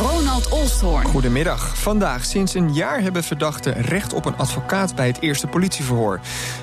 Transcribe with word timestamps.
Ronald 0.00 0.48
Olsthoorn. 0.48 1.04
Goedemiddag. 1.04 1.78
Vandaag, 1.78 2.24
sinds 2.24 2.54
een 2.54 2.74
jaar 2.74 3.00
hebben 3.00 3.24
verdachten 3.24 3.72
recht 3.72 4.12
op 4.12 4.24
een 4.24 4.36
advocaat 4.36 4.94
bij 4.94 5.06
het 5.06 5.20
eerste 5.20 5.46
politieverhoor. 5.46 6.20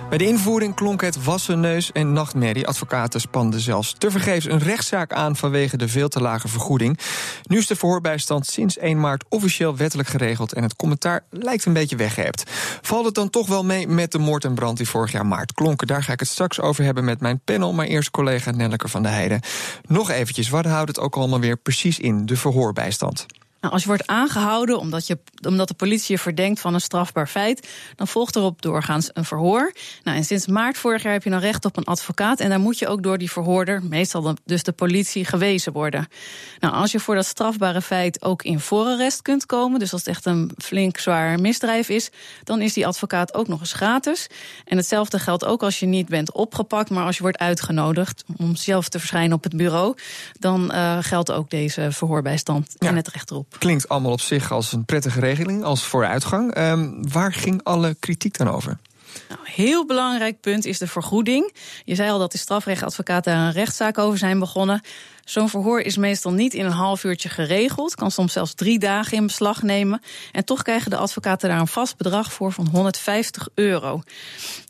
Bij 0.10 0.18
de 0.18 0.28
invoering 0.28 0.75
klonk 0.75 1.02
het 1.02 1.23
wassenneus 1.23 1.92
en 1.92 2.14
nachtmerrie. 2.14 2.68
Advocaten 2.68 3.21
spanden 3.21 3.60
zelfs 3.60 3.96
tevergeefs 3.97 4.46
een 4.46 4.60
rechtszaak 4.60 5.14
aan 5.14 5.36
vanwege 5.36 5.78
de 5.78 5.88
veel 5.88 6.07
te 6.07 6.21
lage 6.21 6.47
vergoeding. 6.47 7.00
Nu 7.43 7.57
is 7.57 7.68
de 7.68 7.75
verhoorbijstand 7.75 8.47
sinds 8.47 8.78
1 8.78 9.00
maart 9.00 9.23
officieel 9.29 9.75
wettelijk 9.75 10.10
geregeld 10.10 10.54
en 10.54 10.64
het 10.64 10.75
commentaar 10.75 11.24
lijkt 11.29 11.65
een 11.65 11.74
beetje 11.74 11.96
weggehebt. 11.96 12.51
Valt 12.82 13.06
het 13.06 13.15
dan 13.15 13.29
toch 13.29 13.47
wel 13.47 13.64
mee 13.64 13.88
met 13.88 14.11
de 14.11 14.19
moord 14.19 14.43
en 14.43 14.56
brand 14.56 14.78
die 14.78 14.89
vorig 14.89 15.11
jaar 15.11 15.25
maart 15.25 15.54
klonken? 15.54 15.88
Daar 15.88 16.04
ga 16.04 16.14
ik 16.14 16.19
het 16.19 16.29
straks 16.29 16.60
over 16.61 16.83
hebben 16.83 17.06
met 17.06 17.19
mijn 17.19 17.39
panel, 17.43 17.74
maar 17.74 17.86
eerst 17.86 18.11
collega 18.11 18.51
Nelleke 18.51 18.88
van 18.88 19.04
der 19.04 19.11
Heijden. 19.11 19.42
Nog 19.88 20.10
eventjes, 20.10 20.50
wat 20.50 20.65
houdt 20.65 20.88
het 20.88 21.00
ook 21.00 21.15
allemaal 21.15 21.39
weer 21.39 21.57
precies 21.57 22.00
in, 22.00 22.25
de 22.25 22.36
verhoorbijstand? 22.36 23.26
Nou, 23.61 23.74
als 23.74 23.82
je 23.82 23.88
wordt 23.88 24.07
aangehouden 24.07 24.79
omdat, 24.79 25.07
je, 25.07 25.18
omdat 25.47 25.68
de 25.68 25.74
politie 25.74 26.15
je 26.15 26.21
verdenkt 26.21 26.60
van 26.60 26.74
een 26.74 26.82
strafbaar 26.82 27.28
feit, 27.28 27.70
dan 27.96 28.07
volgt 28.07 28.36
erop 28.36 28.61
doorgaans 28.61 29.10
een 29.14 29.25
verhoor. 29.25 29.74
Nou, 30.04 30.18
en 30.18 30.24
sinds 30.24 30.48
maart 30.48 30.78
vorig 30.78 31.04
jaar 31.04 31.14
heb 31.14 31.24
je 31.24 31.29
dan 31.29 31.39
recht 31.39 31.65
op 31.65 31.78
een 31.78 31.84
advocaat. 31.84 32.39
En 32.39 32.50
daar 32.50 32.59
moet 32.59 32.80
je 32.80 32.88
ook 32.88 33.03
door 33.03 33.17
die 33.17 33.31
verhoorder, 33.31 33.84
meestal 33.84 34.36
dus 34.45 34.64
de 34.64 34.72
politie, 34.72 35.25
gewezen 35.25 35.73
worden. 35.73 36.08
Nou, 36.59 36.73
als 36.73 36.92
je 36.92 37.00
voor 37.00 37.16
dat 37.16 37.25
strafbare 37.25 37.81
feit 37.81 38.22
ook 38.22 38.44
in 38.44 38.59
voorarrest 38.59 39.22
kunt 39.22 39.45
komen, 39.45 39.80
dus 39.80 39.92
als 39.92 40.02
het 40.02 40.09
echt 40.09 40.26
een 40.26 40.52
flink 40.58 40.98
zwaar 40.98 41.39
misdrijf 41.39 41.89
is, 41.89 42.09
dan 42.44 42.62
is 42.62 42.73
die 42.73 42.88
advocaat 42.88 43.34
ook 43.34 43.48
nog 43.48 43.59
eens 43.59 43.73
gratis. 43.73 44.28
En 44.66 44.78
hetzelfde 44.78 45.20
geldt 45.20 45.46
ook 45.46 45.64
als 45.64 45.80
je 45.80 45.86
niet 45.86 46.08
bent 46.08 46.34
opgepakt, 46.34 46.90
maar 46.90 47.06
als 47.06 47.16
je 47.16 47.22
wordt 47.22 47.38
uitgenodigd 47.38 48.24
om 48.38 48.56
zelf 48.56 48.90
te 48.90 49.00
verschijnen 49.00 49.38
op 49.38 49.44
het 49.44 49.58
bureau, 49.58 49.96
dan 50.40 50.72
uh, 50.74 50.98
geldt 51.02 51.31
ook 51.31 51.50
deze 51.50 51.92
verhoorbijstand 51.92 52.76
ja. 52.78 52.88
en 52.88 52.96
het 52.96 53.08
recht 53.08 53.31
erop. 53.31 53.56
Klinkt 53.59 53.89
allemaal 53.89 54.11
op 54.11 54.22
zich 54.22 54.52
als 54.52 54.73
een 54.73 54.86
prettige 54.86 55.19
regeling, 55.19 55.63
als 55.63 55.83
vooruitgang. 55.83 56.58
Um, 56.58 57.11
waar 57.11 57.33
ging 57.33 57.63
alle 57.63 57.95
kritiek 58.00 58.38
dan 58.38 58.50
over? 58.50 58.77
Nou, 59.30 59.39
heel 59.44 59.86
belangrijk 59.86 60.39
punt 60.41 60.66
is 60.66 60.77
de 60.77 60.88
vergoeding. 60.88 61.53
Je 61.85 61.95
zei 61.95 62.09
al 62.09 62.19
dat 62.19 62.31
de 62.31 62.38
strafrechtadvocaten 62.38 63.33
daar 63.33 63.45
een 63.45 63.52
rechtszaak 63.52 63.97
over 63.97 64.17
zijn 64.17 64.39
begonnen. 64.39 64.81
Zo'n 65.23 65.50
verhoor 65.50 65.80
is 65.80 65.97
meestal 65.97 66.31
niet 66.31 66.53
in 66.53 66.66
een 66.66 66.72
half 66.72 67.03
uurtje 67.03 67.30
geregeld. 67.30 67.95
Kan 67.95 68.11
soms 68.11 68.33
zelfs 68.33 68.53
drie 68.53 68.80
dagen 68.80 69.17
in 69.17 69.25
beslag 69.25 69.61
nemen. 69.61 70.02
En 70.31 70.45
toch 70.45 70.61
krijgen 70.61 70.89
de 70.89 70.97
advocaten 70.97 71.50
daar 71.50 71.59
een 71.59 71.67
vast 71.67 71.97
bedrag 71.97 72.33
voor 72.33 72.52
van 72.52 72.67
150 72.67 73.47
euro. 73.53 74.02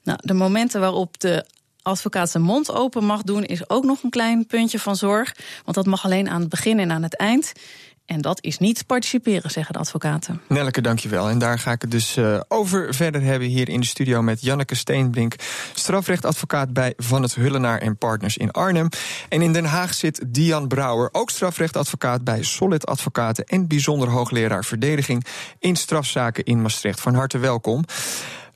Nou, 0.03 0.19
de 0.21 0.33
momenten 0.33 0.79
waarop 0.79 1.19
de 1.19 1.45
advocaat 1.81 2.29
zijn 2.29 2.43
mond 2.43 2.71
open 2.71 3.03
mag 3.03 3.23
doen, 3.23 3.43
is 3.43 3.69
ook 3.69 3.83
nog 3.83 4.03
een 4.03 4.09
klein 4.09 4.45
puntje 4.45 4.79
van 4.79 4.95
zorg. 4.95 5.35
Want 5.63 5.75
dat 5.77 5.85
mag 5.85 6.05
alleen 6.05 6.29
aan 6.29 6.39
het 6.39 6.49
begin 6.49 6.79
en 6.79 6.91
aan 6.91 7.03
het 7.03 7.15
eind. 7.15 7.53
En 8.07 8.21
dat 8.21 8.43
is 8.43 8.57
niet 8.57 8.85
participeren, 8.85 9.51
zeggen 9.51 9.73
de 9.73 9.79
advocaten. 9.79 10.41
Nelleke, 10.47 10.81
dankjewel. 10.81 11.29
En 11.29 11.39
daar 11.39 11.59
ga 11.59 11.71
ik 11.71 11.81
het 11.81 11.91
dus 11.91 12.17
uh, 12.17 12.39
over 12.47 12.93
verder 12.93 13.21
hebben 13.21 13.47
hier 13.47 13.69
in 13.69 13.79
de 13.79 13.85
studio 13.85 14.21
met 14.21 14.41
Janneke 14.41 14.75
Steenbrink, 14.75 15.35
strafrechtadvocaat 15.73 16.73
bij 16.73 16.93
Van 16.97 17.21
het 17.21 17.35
Hullenaar 17.35 17.79
en 17.79 17.97
Partners 17.97 18.37
in 18.37 18.51
Arnhem. 18.51 18.89
En 19.29 19.41
in 19.41 19.53
Den 19.53 19.65
Haag 19.65 19.93
zit 19.93 20.23
Dian 20.27 20.67
Brouwer, 20.67 21.09
ook 21.11 21.29
strafrechtadvocaat 21.29 22.23
bij 22.23 22.43
Solid 22.43 22.85
Advocaten 22.85 23.45
en 23.45 23.67
bijzonder 23.67 24.09
hoogleraar 24.09 24.65
verdediging 24.65 25.25
in 25.59 25.75
strafzaken 25.75 26.43
in 26.43 26.61
Maastricht. 26.61 27.01
Van 27.01 27.15
harte 27.15 27.37
welkom. 27.37 27.83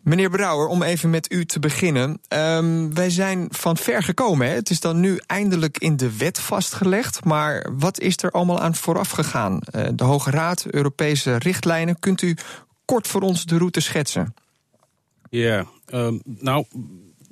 Meneer 0.01 0.29
Brouwer, 0.29 0.67
om 0.67 0.83
even 0.83 1.09
met 1.09 1.31
u 1.31 1.45
te 1.45 1.59
beginnen. 1.59 2.21
Um, 2.29 2.93
wij 2.93 3.09
zijn 3.09 3.47
van 3.49 3.77
ver 3.77 4.03
gekomen. 4.03 4.47
Hè? 4.47 4.53
Het 4.53 4.69
is 4.69 4.79
dan 4.79 4.99
nu 4.99 5.19
eindelijk 5.25 5.77
in 5.77 5.97
de 5.97 6.17
wet 6.17 6.39
vastgelegd. 6.39 7.23
Maar 7.23 7.69
wat 7.77 7.99
is 7.99 8.17
er 8.17 8.31
allemaal 8.31 8.59
aan 8.59 8.75
vooraf 8.75 9.09
gegaan? 9.09 9.59
Uh, 9.75 9.87
de 9.93 10.03
Hoge 10.03 10.31
Raad, 10.31 10.65
Europese 10.65 11.37
richtlijnen. 11.37 11.99
Kunt 11.99 12.21
u 12.21 12.35
kort 12.85 13.07
voor 13.07 13.21
ons 13.21 13.45
de 13.45 13.57
route 13.57 13.79
schetsen? 13.79 14.33
Ja, 15.29 15.65
um, 15.93 16.21
nou, 16.23 16.65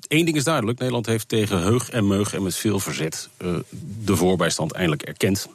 één 0.08 0.26
ding 0.26 0.38
is 0.38 0.44
duidelijk. 0.44 0.78
Nederland 0.80 1.06
heeft 1.06 1.28
tegen 1.28 1.62
heug 1.62 1.90
en 1.90 2.08
meug 2.08 2.34
en 2.34 2.44
met 2.44 2.56
veel 2.56 2.80
verzet 2.80 3.30
uh, 3.42 3.58
de 4.04 4.16
voorbijstand 4.16 4.72
eindelijk 4.72 5.02
erkend. 5.02 5.48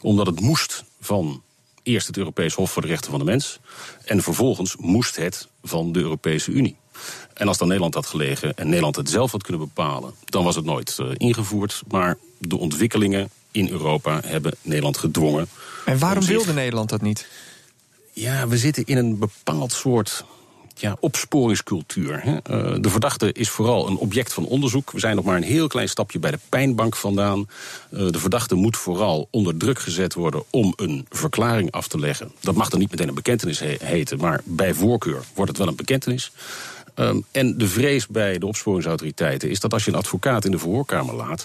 Omdat 0.00 0.26
het 0.26 0.40
moest 0.40 0.84
van 1.00 1.42
eerst 1.82 2.06
het 2.06 2.16
Europees 2.16 2.54
Hof 2.54 2.70
voor 2.70 2.82
de 2.82 2.88
Rechten 2.88 3.10
van 3.10 3.18
de 3.18 3.24
Mens. 3.24 3.60
En 4.04 4.22
vervolgens 4.22 4.76
moest 4.76 5.16
het 5.16 5.48
van 5.62 5.92
de 5.92 6.00
Europese 6.00 6.50
Unie. 6.50 6.76
En 7.34 7.48
als 7.48 7.58
dan 7.58 7.66
Nederland 7.66 7.94
had 7.94 8.06
gelegen 8.06 8.56
en 8.56 8.66
Nederland 8.66 8.96
het 8.96 9.10
zelf 9.10 9.32
had 9.32 9.42
kunnen 9.42 9.62
bepalen, 9.74 10.14
dan 10.24 10.44
was 10.44 10.56
het 10.56 10.64
nooit 10.64 10.96
uh, 11.00 11.10
ingevoerd. 11.16 11.82
Maar 11.88 12.18
de 12.38 12.58
ontwikkelingen 12.58 13.30
in 13.50 13.68
Europa 13.68 14.20
hebben 14.26 14.52
Nederland 14.62 14.98
gedwongen. 14.98 15.48
En 15.84 15.98
waarom 15.98 16.24
wilde 16.24 16.52
Nederland 16.52 16.88
dat 16.88 17.02
niet? 17.02 17.28
Ja, 18.12 18.48
we 18.48 18.58
zitten 18.58 18.84
in 18.84 18.96
een 18.96 19.18
bepaald 19.18 19.72
soort 19.72 20.24
ja, 20.80 20.96
opsporingscultuur. 21.00 22.20
Hè. 22.22 22.32
Uh, 22.32 22.76
de 22.80 22.90
verdachte 22.90 23.32
is 23.32 23.48
vooral 23.48 23.88
een 23.88 23.96
object 23.96 24.32
van 24.32 24.44
onderzoek. 24.44 24.90
We 24.90 25.00
zijn 25.00 25.16
nog 25.16 25.24
maar 25.24 25.36
een 25.36 25.42
heel 25.42 25.66
klein 25.66 25.88
stapje 25.88 26.18
bij 26.18 26.30
de 26.30 26.38
pijnbank 26.48 26.96
vandaan. 26.96 27.48
Uh, 27.90 28.08
de 28.10 28.18
verdachte 28.18 28.54
moet 28.54 28.76
vooral 28.76 29.28
onder 29.30 29.56
druk 29.56 29.78
gezet 29.78 30.14
worden 30.14 30.42
om 30.50 30.72
een 30.76 31.06
verklaring 31.08 31.70
af 31.70 31.88
te 31.88 31.98
leggen. 31.98 32.32
Dat 32.40 32.54
mag 32.54 32.68
dan 32.68 32.80
niet 32.80 32.90
meteen 32.90 33.08
een 33.08 33.14
bekentenis 33.14 33.58
he 33.58 33.76
heten, 33.82 34.18
maar 34.18 34.40
bij 34.44 34.74
voorkeur 34.74 35.22
wordt 35.34 35.50
het 35.50 35.58
wel 35.58 35.68
een 35.68 35.76
bekentenis. 35.76 36.32
Um, 36.94 37.24
en 37.30 37.58
de 37.58 37.68
vrees 37.68 38.06
bij 38.06 38.38
de 38.38 38.46
opsporingsautoriteiten 38.46 39.50
is 39.50 39.60
dat 39.60 39.72
als 39.72 39.84
je 39.84 39.90
een 39.90 39.96
advocaat 39.96 40.44
in 40.44 40.50
de 40.50 40.58
verhoorkamer 40.58 41.14
laat, 41.14 41.44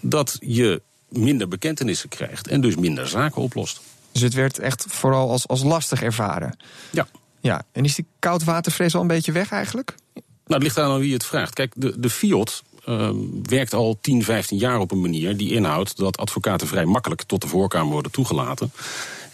dat 0.00 0.36
je 0.40 0.82
minder 1.08 1.48
bekentenissen 1.48 2.08
krijgt 2.08 2.48
en 2.48 2.60
dus 2.60 2.76
minder 2.76 3.08
zaken 3.08 3.42
oplost. 3.42 3.80
Dus 4.12 4.22
het 4.22 4.34
werd 4.34 4.58
echt 4.58 4.84
vooral 4.88 5.30
als, 5.30 5.48
als 5.48 5.62
lastig 5.62 6.02
ervaren. 6.02 6.56
Ja. 6.90 7.06
Ja, 7.46 7.62
en 7.72 7.84
is 7.84 7.94
die 7.94 8.06
koudwatervrees 8.18 8.94
al 8.94 9.00
een 9.00 9.06
beetje 9.06 9.32
weg 9.32 9.50
eigenlijk? 9.50 9.94
Nou, 10.14 10.24
het 10.46 10.62
ligt 10.62 10.78
aan 10.78 10.98
wie 10.98 11.12
het 11.12 11.24
vraagt. 11.24 11.54
Kijk, 11.54 11.72
de, 11.76 12.00
de 12.00 12.10
FIOT 12.10 12.62
uh, 12.88 13.10
werkt 13.42 13.74
al 13.74 13.98
10, 14.00 14.24
15 14.24 14.58
jaar 14.58 14.78
op 14.78 14.90
een 14.90 15.00
manier 15.00 15.36
die 15.36 15.52
inhoudt 15.52 15.96
dat 15.96 16.16
advocaten 16.16 16.66
vrij 16.66 16.84
makkelijk 16.84 17.22
tot 17.22 17.42
de 17.42 17.48
voorkamer 17.48 17.92
worden 17.92 18.12
toegelaten. 18.12 18.72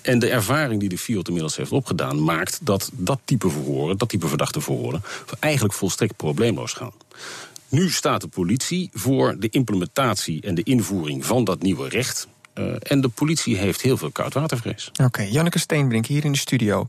En 0.02 0.18
de 0.18 0.28
ervaring 0.28 0.80
die 0.80 0.88
de 0.88 0.98
FIOT 0.98 1.26
inmiddels 1.26 1.56
heeft 1.56 1.72
opgedaan, 1.72 2.24
maakt 2.24 2.58
dat 2.62 2.90
dat 2.92 3.20
type 3.24 3.50
verhoren, 3.50 3.98
dat 3.98 4.08
type 4.08 4.28
verdachte 4.28 4.60
verhoren, 4.60 5.02
eigenlijk 5.38 5.74
volstrekt 5.74 6.16
probleemloos 6.16 6.72
gaan. 6.72 6.92
Nu 7.68 7.90
staat 7.90 8.20
de 8.20 8.28
politie 8.28 8.90
voor 8.92 9.36
de 9.38 9.48
implementatie 9.48 10.42
en 10.42 10.54
de 10.54 10.62
invoering 10.62 11.26
van 11.26 11.44
dat 11.44 11.62
nieuwe 11.62 11.88
recht. 11.88 12.28
Uh, 12.54 12.74
en 12.82 13.00
de 13.00 13.08
politie 13.08 13.56
heeft 13.56 13.80
heel 13.80 13.96
veel 13.96 14.10
koudwatervrees. 14.10 14.88
Oké, 14.88 15.04
okay, 15.04 15.30
Janneke 15.30 15.58
Steenbrink 15.58 16.06
hier 16.06 16.24
in 16.24 16.32
de 16.32 16.38
studio. 16.38 16.86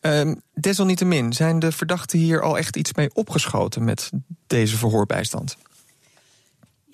Uh, 0.00 0.32
desalniettemin, 0.54 1.32
zijn 1.32 1.58
de 1.58 1.72
verdachten 1.72 2.18
hier 2.18 2.42
al 2.42 2.58
echt 2.58 2.76
iets 2.76 2.94
mee 2.94 3.10
opgeschoten 3.14 3.84
met 3.84 4.10
deze 4.46 4.76
verhoorbijstand? 4.76 5.56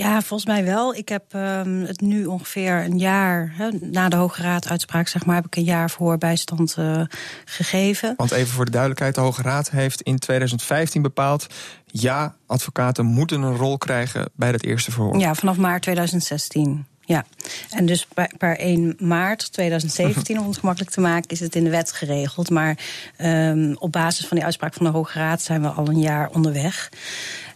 Ja, 0.01 0.23
volgens 0.23 0.47
mij 0.47 0.65
wel. 0.65 0.95
Ik 0.95 1.09
heb 1.09 1.33
um, 1.35 1.85
het 1.85 2.01
nu 2.01 2.27
ongeveer 2.27 2.85
een 2.85 2.99
jaar, 2.99 3.53
he, 3.57 3.69
na 3.81 4.09
de 4.09 4.17
Hoge 4.17 4.43
Raad 4.43 4.69
uitspraak, 4.69 5.09
zeg 5.09 5.25
maar, 5.25 5.35
heb 5.35 5.47
ik 5.47 5.57
een 5.57 5.65
jaar 5.65 5.91
verhoorbijstand 5.91 6.77
uh, 6.79 7.03
gegeven. 7.45 8.15
Want 8.17 8.31
even 8.31 8.53
voor 8.53 8.65
de 8.65 8.71
duidelijkheid, 8.71 9.15
de 9.15 9.21
Hoge 9.21 9.43
Raad 9.43 9.71
heeft 9.71 10.03
in 10.03 10.19
2015 10.19 11.03
bepaald, 11.03 11.47
ja, 11.87 12.35
advocaten 12.47 13.05
moeten 13.05 13.43
een 13.43 13.57
rol 13.57 13.79
krijgen 13.79 14.31
bij 14.35 14.53
dat 14.53 14.63
eerste 14.63 14.91
verhoor. 14.91 15.19
Ja, 15.19 15.35
vanaf 15.35 15.57
maart 15.57 15.83
2016. 15.83 16.87
Ja, 17.11 17.25
en 17.71 17.87
dus 17.87 18.07
per 18.39 18.59
1 18.59 18.97
maart 18.99 19.53
2017, 19.53 20.39
om 20.39 20.47
het 20.47 20.59
gemakkelijk 20.59 20.93
te 20.93 21.01
maken, 21.01 21.31
is 21.31 21.41
het 21.41 21.55
in 21.55 21.65
de 21.65 21.71
wet 21.71 21.93
geregeld. 21.93 22.51
Maar 22.51 22.79
um, 23.19 23.77
op 23.79 23.93
basis 23.93 24.27
van 24.27 24.37
die 24.37 24.45
uitspraak 24.45 24.75
van 24.75 24.87
de 24.87 24.93
Hoge 24.93 25.19
Raad 25.19 25.43
zijn 25.43 25.63
we 25.63 25.69
al 25.69 25.89
een 25.89 26.01
jaar 26.01 26.31
onderweg. 26.31 26.91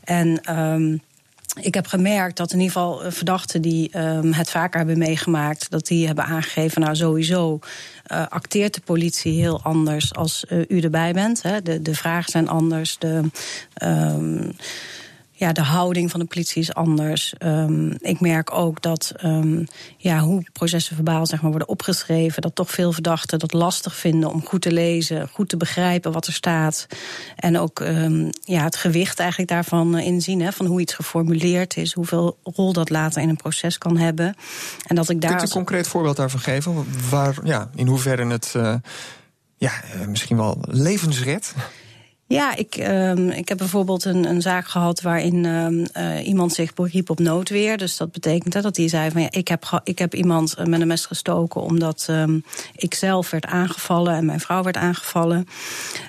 En 0.05 0.59
um, 0.59 1.01
ik 1.61 1.75
heb 1.75 1.87
gemerkt 1.87 2.37
dat 2.37 2.53
in 2.53 2.61
ieder 2.61 2.73
geval 2.73 3.13
verdachten 3.13 3.63
die 3.63 3.99
um, 3.99 4.33
het 4.33 4.51
vaker 4.51 4.79
hebben 4.79 4.99
meegemaakt, 4.99 5.71
dat 5.71 5.87
die 5.87 6.07
hebben 6.07 6.25
aangegeven, 6.25 6.81
nou 6.81 6.97
sowieso 6.97 7.59
uh, 8.13 8.27
acteert 8.29 8.75
de 8.75 8.81
politie 8.81 9.41
heel 9.41 9.63
anders 9.63 10.15
als 10.15 10.45
uh, 10.49 10.65
u 10.69 10.81
erbij 10.81 11.13
bent. 11.13 11.43
Hè. 11.43 11.63
De, 11.63 11.83
de 11.83 11.95
vragen 11.95 12.31
zijn 12.31 12.49
anders. 12.49 12.99
De, 12.99 13.21
ja, 15.37 15.53
de 15.53 15.63
houding 15.63 16.11
van 16.11 16.21
de 16.21 16.27
politie 16.27 16.63
is 16.63 16.75
anders. 16.75 17.35
Um, 17.39 17.97
ik 18.01 18.21
merk 18.21 18.53
ook 18.53 18.83
dat 18.83 19.13
um, 19.25 19.67
ja, 19.97 20.19
hoe 20.19 20.47
processen 20.53 20.95
verbaal 20.95 21.27
zeg 21.27 21.41
maar, 21.43 21.51
worden 21.51 21.69
opgeschreven, 21.69 22.43
dat 22.43 22.55
toch 22.55 22.71
veel 22.71 22.93
verdachten 22.93 23.39
dat 23.39 23.53
lastig 23.53 23.97
vinden 23.97 24.33
om 24.33 24.45
goed 24.45 24.63
te 24.63 24.73
lezen, 24.73 25.29
goed 25.29 25.49
te 25.49 25.57
begrijpen 25.57 26.13
wat 26.13 26.27
er 26.27 26.33
staat. 26.33 26.87
En 27.37 27.59
ook 27.59 27.81
um, 27.81 28.31
ja, 28.41 28.65
het 28.65 28.77
gewicht 28.77 29.19
eigenlijk 29.19 29.51
daarvan 29.51 29.99
inzien, 29.99 30.41
hè, 30.41 30.53
van 30.53 30.67
hoe 30.67 30.81
iets 30.81 30.95
geformuleerd 30.95 31.77
is, 31.77 31.93
hoeveel 31.93 32.39
rol 32.43 32.73
dat 32.73 32.91
later 32.91 33.23
in 33.23 33.29
een 33.29 33.37
proces 33.37 33.79
kan 33.79 33.97
hebben. 33.97 34.35
En 34.87 34.97
dat 34.97 35.09
ik 35.09 35.21
daar. 35.21 35.31
Kunt 35.31 35.43
u 35.43 35.45
een 35.45 35.51
concreet 35.51 35.89
voorbeeld 35.89 36.17
daarvan 36.17 36.41
geven? 36.41 36.87
Waar, 37.11 37.35
ja, 37.45 37.71
in 37.75 37.87
hoeverre 37.87 38.27
het. 38.27 38.53
Uh 38.57 38.75
ja, 39.57 39.73
misschien 40.09 40.37
wel 40.37 40.59
levensred? 40.61 41.55
Ja, 42.27 42.57
ik, 42.57 42.77
uh, 42.77 43.37
ik 43.37 43.49
heb 43.49 43.59
bijvoorbeeld 43.59 44.05
een, 44.05 44.29
een 44.29 44.43
zaak 44.43 44.67
gehad 44.67 45.01
waarin 45.01 45.45
uh, 45.45 46.27
iemand 46.27 46.53
zich 46.53 46.75
beriep 46.75 47.11
op 47.11 47.19
noodweer. 47.19 47.77
Dus 47.77 47.97
dat 47.97 48.13
betekent 48.13 48.63
dat 48.63 48.77
hij 48.77 48.89
zei 48.89 49.11
van 49.11 49.21
ja, 49.21 49.29
ik 49.31 49.49
heb, 49.49 49.81
ik 49.85 49.99
heb 49.99 50.15
iemand 50.15 50.57
met 50.67 50.81
een 50.81 50.87
mes 50.87 51.07
gestoken 51.07 51.61
omdat 51.61 52.07
um, 52.11 52.45
ik 52.77 52.95
zelf 52.95 53.31
werd 53.31 53.47
aangevallen 53.47 54.15
en 54.15 54.25
mijn 54.25 54.41
vrouw 54.41 54.63
werd 54.63 54.77
aangevallen. 54.77 55.47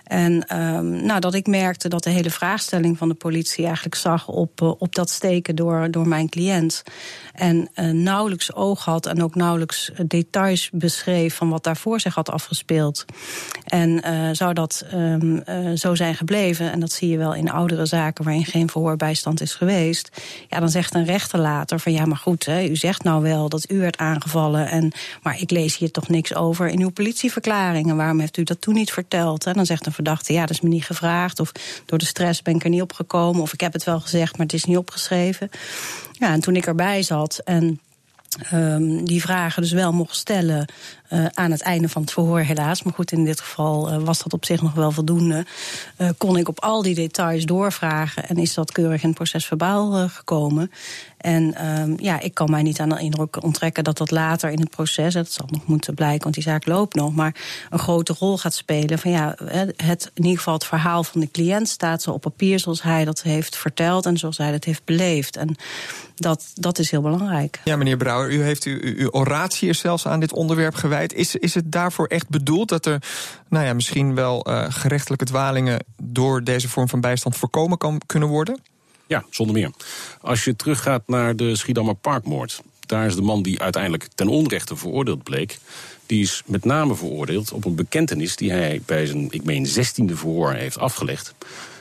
En 0.04 0.46
nou, 1.06 1.20
dat 1.20 1.34
ik 1.34 1.48
merkte 1.48 1.88
dat 1.88 2.04
de 2.04 2.10
hele 2.10 2.30
vraagstelling 2.30 2.98
van 2.98 3.08
de 3.08 3.14
politie 3.14 3.66
eigenlijk 3.66 3.96
zag 3.96 4.28
op, 4.28 4.62
uh, 4.62 4.72
op 4.78 4.96
dat 4.96 5.10
steken 5.10 5.56
door, 5.56 5.92
door 5.92 6.08
mijn 6.08 6.30
cliënt. 6.30 6.84
En 7.34 7.70
nauwelijks 8.04 8.54
oog 8.54 8.86
had 8.86 9.06
en 9.06 9.24
ook 9.24 9.36
nauwelijks 9.36 9.92
details 10.08 10.70
beschreef 10.74 11.36
van 11.36 11.50
wat 11.50 11.64
daarvoor 11.64 12.00
zich 12.00 12.16
had 12.16 12.30
afgespeeld. 12.30 13.06
En 13.66 14.02
zou 14.36 14.54
dat 14.54 14.86
zo 15.76 15.96
zijn 15.96 16.05
gebleven, 16.13 16.72
en 16.72 16.80
dat 16.80 16.92
zie 16.92 17.10
je 17.10 17.18
wel 17.18 17.34
in 17.34 17.52
oudere 17.52 17.86
zaken 17.86 18.24
waarin 18.24 18.46
geen 18.46 18.69
verhoorbijstand 18.69 19.42
is 19.42 19.54
geweest, 19.54 20.10
ja, 20.50 20.60
dan 20.60 20.69
zegt 20.69 20.94
een 20.94 21.06
rechter 21.06 21.40
later 21.40 21.80
van 21.80 21.92
ja, 21.92 22.06
maar 22.06 22.18
goed, 22.18 22.46
hè, 22.46 22.63
u 22.63 22.75
zegt 22.75 23.04
nou 23.04 23.22
wel 23.22 23.50
dat 23.50 23.72
u 23.72 23.80
werd 23.80 23.98
aangevallen, 23.98 24.69
en, 24.69 24.92
maar 25.22 25.42
ik 25.42 25.52
lees 25.52 25.78
hier 25.78 25.92
toch 25.92 26.07
niks 26.07 26.36
over 26.36 26.68
in 26.68 26.81
uw 26.81 26.90
politieverklaring. 26.90 27.90
En 27.90 27.96
waarom 27.96 28.19
heeft 28.19 28.38
u 28.38 28.44
dat 28.44 28.62
toen 28.62 28.74
niet 28.74 28.92
verteld? 28.92 29.46
En 29.46 29.54
dan 29.54 29.66
zegt 29.66 29.86
een 29.86 29.92
verdachte, 29.92 30.34
ja, 30.34 30.42
dat 30.42 30.50
is 30.50 30.62
me 30.62 30.69
niet 30.69 30.86
gevraagd, 30.86 31.40
of 31.40 31.52
door 31.86 31.98
de 31.98 32.06
stress 32.06 32.42
ben 32.42 32.56
ik 32.56 32.63
er 32.63 32.69
niet 32.69 32.81
op 32.81 32.94
gekomen, 32.94 33.42
of 33.42 33.54
ik 33.54 33.62
heb 33.62 33.74
het 33.74 33.84
wel 33.84 34.00
gezegd, 34.00 34.38
maar 34.38 34.46
het 34.46 34.56
is 34.56 34.66
niet 34.66 34.78
opgeschreven. 34.78 35.50
Ja, 36.12 36.34
en 36.34 36.40
toen 36.40 36.56
ik 36.56 36.66
erbij 36.66 37.04
zat 37.04 37.42
en 37.44 37.80
um, 38.54 39.06
die 39.06 39.22
vragen 39.22 39.62
dus 39.62 39.72
wel 39.72 39.92
mocht 39.92 40.16
stellen 40.16 40.66
uh, 41.10 41.26
aan 41.34 41.52
het 41.52 41.62
einde 41.62 41.90
van 41.90 42.02
het 42.02 42.12
verhoor, 42.12 42.40
helaas. 42.40 42.84
Maar 42.84 42.94
goed, 42.94 43.12
in 43.12 43.26
dit 43.26 43.40
geval 43.40 43.92
uh, 43.92 43.98
was 44.04 44.24
dat 44.24 44.34
op 44.34 44.46
zich 44.46 44.62
nog 44.62 44.74
wel 44.74 44.92
voldoende. 44.92 45.46
Uh, 45.98 46.10
kon 46.18 46.38
ik 46.38 46.48
op 46.48 46.60
al 46.60 46.82
die 46.82 46.96
details 46.96 47.46
doorvragen 47.46 48.28
en 48.28 48.38
is 48.38 48.54
dat 48.54 48.72
keurig 48.72 49.02
in 49.02 49.08
het 49.08 49.18
proces 49.18 49.46
verbaal 49.46 50.10
gekomen. 50.10 50.72
En 51.25 51.68
um, 51.80 51.95
ja, 52.00 52.19
ik 52.19 52.33
kan 52.33 52.50
mij 52.50 52.62
niet 52.62 52.80
aan 52.80 52.89
de 52.89 53.00
indruk 53.00 53.44
onttrekken 53.44 53.83
dat 53.83 53.98
dat 53.98 54.12
later 54.12 54.50
in 54.50 54.60
het 54.60 54.69
proces, 54.69 55.13
dat 55.13 55.31
zal 55.31 55.48
nog 55.50 55.66
moeten 55.66 55.94
blijken, 55.94 56.24
want 56.24 56.33
die 56.33 56.44
zaak 56.44 56.66
loopt 56.66 56.95
nog, 56.95 57.16
maar 57.16 57.36
een 57.69 57.80
grote 57.80 58.16
rol 58.19 58.38
gaat 58.38 58.54
spelen. 58.54 59.00
Van 59.00 59.12
ja, 59.12 59.36
het, 59.75 60.12
in 60.13 60.24
ieder 60.24 60.38
geval 60.38 60.54
het 60.54 60.66
verhaal 60.66 61.04
van 61.04 61.22
de 61.22 61.31
cliënt 61.31 61.69
staat 61.69 62.01
zo 62.01 62.12
op 62.12 62.22
papier 62.22 62.60
zoals 62.60 62.83
hij 62.83 63.06
dat 63.06 63.22
heeft 63.22 63.57
verteld 63.57 64.06
en 64.06 64.18
zoals 64.18 64.38
hij 64.38 64.51
dat 64.51 64.63
heeft 64.63 64.86
beleefd. 64.86 65.38
En 65.38 65.56
dat, 66.16 66.51
dat 66.54 66.80
is 66.80 66.92
heel 66.92 67.01
belangrijk. 67.01 67.62
Ja, 67.63 67.75
meneer 67.75 67.98
Brouwer, 67.98 68.31
u 68.31 68.42
heeft 68.42 68.63
uw, 68.63 68.80
uw 68.81 69.12
oratie 69.12 69.69
er 69.69 69.75
zelfs 69.75 70.07
aan 70.07 70.19
dit 70.19 70.33
onderwerp 70.33 70.75
gewijd. 70.75 71.13
Is, 71.13 71.36
is 71.36 71.54
het 71.54 71.71
daarvoor 71.71 72.07
echt 72.07 72.30
bedoeld 72.30 72.69
dat 72.69 72.86
er 72.86 73.01
nou 73.50 73.66
ja, 73.66 73.74
misschien 73.74 74.16
wel 74.16 74.50
uh, 74.50 74.66
gerechtelijke 74.69 75.25
dwalingen 75.25 75.86
door 76.04 76.44
deze 76.44 76.69
vorm 76.69 76.89
van 76.89 77.01
bijstand 77.01 77.36
voorkomen 77.36 77.78
kan, 77.78 78.01
kunnen 78.06 78.30
worden? 78.30 78.60
Ja, 79.07 79.25
zonder 79.30 79.56
meer. 79.56 79.72
Als 80.22 80.44
je 80.44 80.56
teruggaat 80.56 81.04
naar 81.06 81.36
de 81.36 81.56
Schiedammer 81.56 81.96
Parkmoord, 81.96 82.62
daar 82.80 83.06
is 83.06 83.16
de 83.16 83.22
man 83.22 83.44
die 83.44 83.62
uiteindelijk 83.62 84.07
ten 84.16 84.28
onrechte 84.28 84.75
veroordeeld 84.75 85.24
bleek. 85.24 85.57
Die 86.06 86.22
is 86.22 86.42
met 86.46 86.66
name 86.66 86.96
veroordeeld 86.96 87.52
op 87.52 87.66
een 87.66 87.75
bekentenis 87.75 88.36
die 88.36 88.52
hij 88.52 88.81
bij 88.86 89.06
zijn, 89.06 89.31
ik 89.31 89.44
meen, 89.44 89.66
zestiende 89.66 90.16
verhoor 90.16 90.54
heeft 90.54 90.78
afgelegd. 90.78 91.34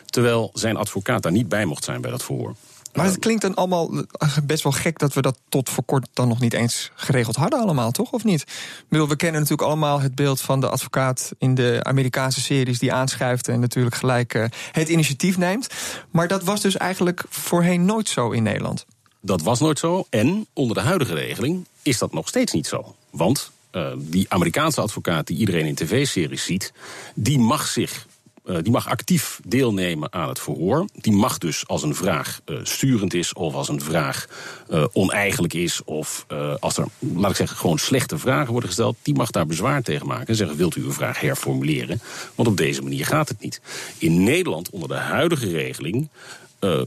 Terwijl 0.06 0.50
zijn 0.54 0.76
advocaat 0.76 1.22
daar 1.22 1.32
niet 1.32 1.48
bij 1.48 1.64
mocht 1.64 1.84
zijn 1.84 2.00
bij 2.00 2.10
dat 2.10 2.24
verhoor. 2.24 2.54
Maar 2.94 3.06
het 3.06 3.18
klinkt 3.18 3.42
dan 3.42 3.54
allemaal 3.54 4.04
eh, 4.12 4.36
best 4.44 4.62
wel 4.62 4.72
gek 4.72 4.98
dat 4.98 5.12
we 5.12 5.22
dat 5.22 5.38
tot 5.48 5.68
voor 5.70 5.84
kort 5.84 6.08
dan 6.12 6.28
nog 6.28 6.40
niet 6.40 6.52
eens 6.52 6.90
geregeld 6.94 7.36
hadden, 7.36 7.60
allemaal, 7.60 7.90
toch? 7.90 8.12
Of 8.12 8.24
niet? 8.24 8.44
we 8.88 9.16
kennen 9.16 9.40
natuurlijk 9.40 9.68
allemaal 9.68 10.00
het 10.00 10.14
beeld 10.14 10.40
van 10.40 10.60
de 10.60 10.68
advocaat 10.68 11.32
in 11.38 11.54
de 11.54 11.80
Amerikaanse 11.82 12.40
series 12.40 12.78
die 12.78 12.92
aanschuift 12.92 13.48
en 13.48 13.60
natuurlijk 13.60 13.94
gelijk 13.94 14.34
uh, 14.34 14.44
het 14.72 14.88
initiatief 14.88 15.38
neemt. 15.38 15.66
Maar 16.10 16.28
dat 16.28 16.42
was 16.42 16.60
dus 16.60 16.76
eigenlijk 16.76 17.24
voorheen 17.28 17.84
nooit 17.84 18.08
zo 18.08 18.30
in 18.30 18.42
Nederland. 18.42 18.86
Dat 19.20 19.42
was 19.42 19.60
nooit 19.60 19.78
zo. 19.78 20.06
En 20.10 20.46
onder 20.52 20.76
de 20.76 20.82
huidige 20.82 21.14
regeling 21.14 21.66
is 21.82 21.98
dat 21.98 22.12
nog 22.12 22.28
steeds 22.28 22.52
niet 22.52 22.66
zo. 22.66 22.94
Want 23.10 23.50
uh, 23.72 23.92
die 23.96 24.26
Amerikaanse 24.28 24.80
advocaat 24.80 25.26
die 25.26 25.36
iedereen 25.36 25.66
in 25.66 25.74
tv-series 25.74 26.44
ziet, 26.44 26.72
die 27.14 27.38
mag 27.38 27.66
zich 27.66 28.06
uh, 28.44 28.56
die 28.62 28.72
mag 28.72 28.88
actief 28.88 29.40
deelnemen 29.46 30.12
aan 30.12 30.28
het 30.28 30.40
verhoor. 30.40 30.84
Die 30.92 31.12
mag 31.12 31.38
dus 31.38 31.66
als 31.66 31.82
een 31.82 31.94
vraag 31.94 32.40
uh, 32.46 32.58
sturend 32.62 33.14
is 33.14 33.32
of 33.32 33.54
als 33.54 33.68
een 33.68 33.80
vraag 33.80 34.26
uh, 34.70 34.84
oneigenlijk 34.92 35.54
is 35.54 35.84
of 35.84 36.26
als 36.60 36.76
er, 36.76 36.86
laat 36.98 37.30
ik 37.30 37.36
zeggen, 37.36 37.56
gewoon 37.56 37.78
slechte 37.78 38.18
vragen 38.18 38.50
worden 38.50 38.68
gesteld, 38.68 38.96
die 39.02 39.14
mag 39.14 39.30
daar 39.30 39.46
bezwaar 39.46 39.82
tegen 39.82 40.06
maken 40.06 40.26
en 40.26 40.36
zeggen: 40.36 40.56
wilt 40.56 40.76
u 40.76 40.82
uw 40.82 40.92
vraag 40.92 41.20
herformuleren? 41.20 42.00
Want 42.34 42.48
op 42.48 42.56
deze 42.56 42.82
manier 42.82 43.06
gaat 43.06 43.28
het 43.28 43.40
niet. 43.40 43.60
In 43.98 44.22
Nederland, 44.22 44.70
onder 44.70 44.88
de 44.88 44.94
huidige 44.94 45.50
regeling, 45.50 46.08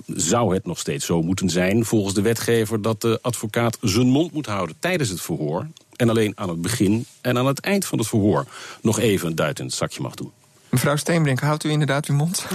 zou 0.06 0.54
het 0.54 0.66
nog 0.66 0.80
steeds 0.80 1.06
zo 1.06 1.22
moeten 1.22 1.50
zijn, 1.50 1.86
volgens 1.86 2.14
de 2.14 2.22
wetgever, 2.22 2.82
dat 2.82 3.02
de 3.02 3.20
advocaat 3.22 3.78
zijn 3.82 4.08
mond 4.08 4.32
moet 4.32 4.46
houden 4.46 4.76
tijdens 4.80 5.10
het 5.10 5.22
verhoor. 5.22 5.68
En 5.96 6.10
alleen 6.10 6.32
aan 6.36 6.50
het 6.50 6.62
begin 6.62 7.06
en 7.22 7.38
aan 7.38 7.46
het 7.48 7.60
eind 7.60 7.86
van 7.86 7.98
het 7.98 8.08
verhoor 8.08 8.46
nog 8.82 9.00
even 9.00 9.28
een 9.28 9.36
duit 9.36 9.60
in 9.60 9.66
het 9.66 9.74
zakje 9.74 10.02
mag 10.02 10.16
doen. 10.16 10.32
Mevrouw 10.70 10.96
Steenbrink, 10.96 11.40
houdt 11.40 11.64
u 11.64 11.70
inderdaad 11.70 12.06
uw 12.06 12.16
mond? 12.16 12.46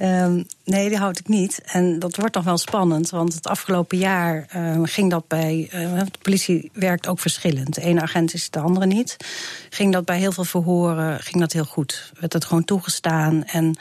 Um, 0.00 0.46
nee, 0.64 0.88
die 0.88 0.98
houd 0.98 1.18
ik 1.18 1.28
niet. 1.28 1.62
En 1.64 1.98
dat 1.98 2.16
wordt 2.16 2.34
nog 2.34 2.44
wel 2.44 2.58
spannend, 2.58 3.10
want 3.10 3.34
het 3.34 3.46
afgelopen 3.46 3.98
jaar 3.98 4.48
uh, 4.56 4.80
ging 4.82 5.10
dat 5.10 5.28
bij. 5.28 5.70
Uh, 5.74 5.98
de 5.98 6.18
politie 6.22 6.70
werkt 6.72 7.06
ook 7.06 7.18
verschillend. 7.18 7.74
De 7.74 7.80
ene 7.80 8.00
agent 8.00 8.34
is 8.34 8.50
de 8.50 8.58
andere 8.58 8.86
niet. 8.86 9.16
Ging 9.70 9.92
dat 9.92 10.04
bij 10.04 10.18
heel 10.18 10.32
veel 10.32 10.44
verhoren 10.44 11.20
ging 11.20 11.40
dat 11.40 11.52
heel 11.52 11.64
goed. 11.64 12.12
Werd 12.20 12.32
het 12.32 12.44
gewoon 12.44 12.64
toegestaan 12.64 13.44
en 13.44 13.78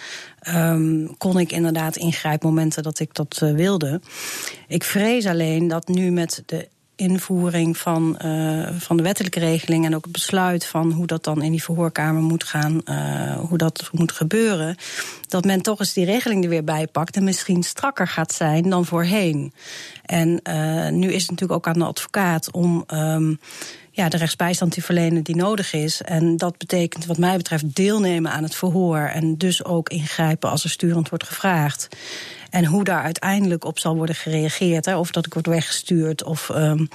um, 0.48 1.18
kon 1.18 1.40
ik 1.40 1.52
inderdaad 1.52 1.96
ingrijpen 1.96 2.50
momenten 2.50 2.84
dat 2.84 3.00
ik 3.00 3.14
dat 3.14 3.40
uh, 3.44 3.54
wilde. 3.54 4.02
Ik 4.68 4.84
vrees 4.84 5.26
alleen 5.26 5.68
dat 5.68 5.88
nu 5.88 6.12
met 6.12 6.44
de 6.46 6.68
invoering 6.96 7.78
van, 7.78 8.20
uh, 8.26 8.70
van 8.78 8.98
de 8.98 9.04
wettelijke 9.04 9.40
regeling 9.40 9.86
en 9.86 9.96
ook 9.96 10.04
het 10.04 10.14
besluit 10.14 10.66
van 10.66 10.92
hoe 10.92 11.08
dat 11.08 11.24
dan 11.24 11.42
in 11.42 11.52
die 11.52 11.64
verhoorkamer 11.64 12.22
moet 12.22 12.44
gaan, 12.44 12.82
uh, 12.86 13.36
hoe 13.40 13.58
dat 13.58 13.90
moet 13.92 14.12
gebeuren, 14.12 14.76
dat 15.28 15.46
men 15.46 15.62
toch 15.62 15.80
eens 15.80 15.94
die 15.94 16.06
regeling 16.06 16.44
er 16.44 16.50
weer 16.50 16.64
bij 16.64 16.88
pakt 16.88 17.16
en 17.16 17.24
misschien 17.24 17.64
strakker 17.64 18.08
gaat 18.08 18.34
zijn 18.34 18.70
dan 18.70 18.86
voorheen. 18.86 19.54
En 20.06 20.40
uh, 20.50 20.90
nu 20.90 21.12
is 21.12 21.22
het 21.22 21.32
natuurlijk 21.32 21.60
ook 21.60 21.74
aan 21.74 21.80
de 21.80 21.86
advocaat 21.86 22.52
om. 22.52 22.84
Um, 22.94 23.40
ja, 23.96 24.10
de 24.10 24.18
rechtsbijstand 24.18 24.72
te 24.72 24.82
verlenen 24.82 25.24
die 25.24 25.36
nodig 25.36 25.74
is. 25.74 26.02
En 26.02 26.38
dat 26.38 26.58
betekent, 26.58 27.06
wat 27.06 27.18
mij 27.18 27.38
betreft, 27.38 27.76
deelnemen 27.76 28.32
aan 28.32 28.44
het 28.44 28.56
verhoor. 28.56 28.98
En 28.98 29.38
dus 29.38 29.64
ook 29.64 29.90
ingrijpen 29.90 30.50
als 30.50 30.64
er 30.64 30.70
sturend 30.70 31.10
wordt 31.10 31.24
gevraagd. 31.24 31.88
En 32.56 32.66
hoe 32.66 32.84
daar 32.84 33.04
uiteindelijk 33.04 33.66
op 33.66 33.80
zal 33.80 33.96
worden 33.96 34.16
gereageerd, 34.16 34.86
hè, 34.86 34.98
of 34.98 35.12
dat 35.12 35.26
ik 35.26 35.34
word 35.34 35.46
weggestuurd, 35.46 36.24
of 36.24 36.50
um, 36.50 36.90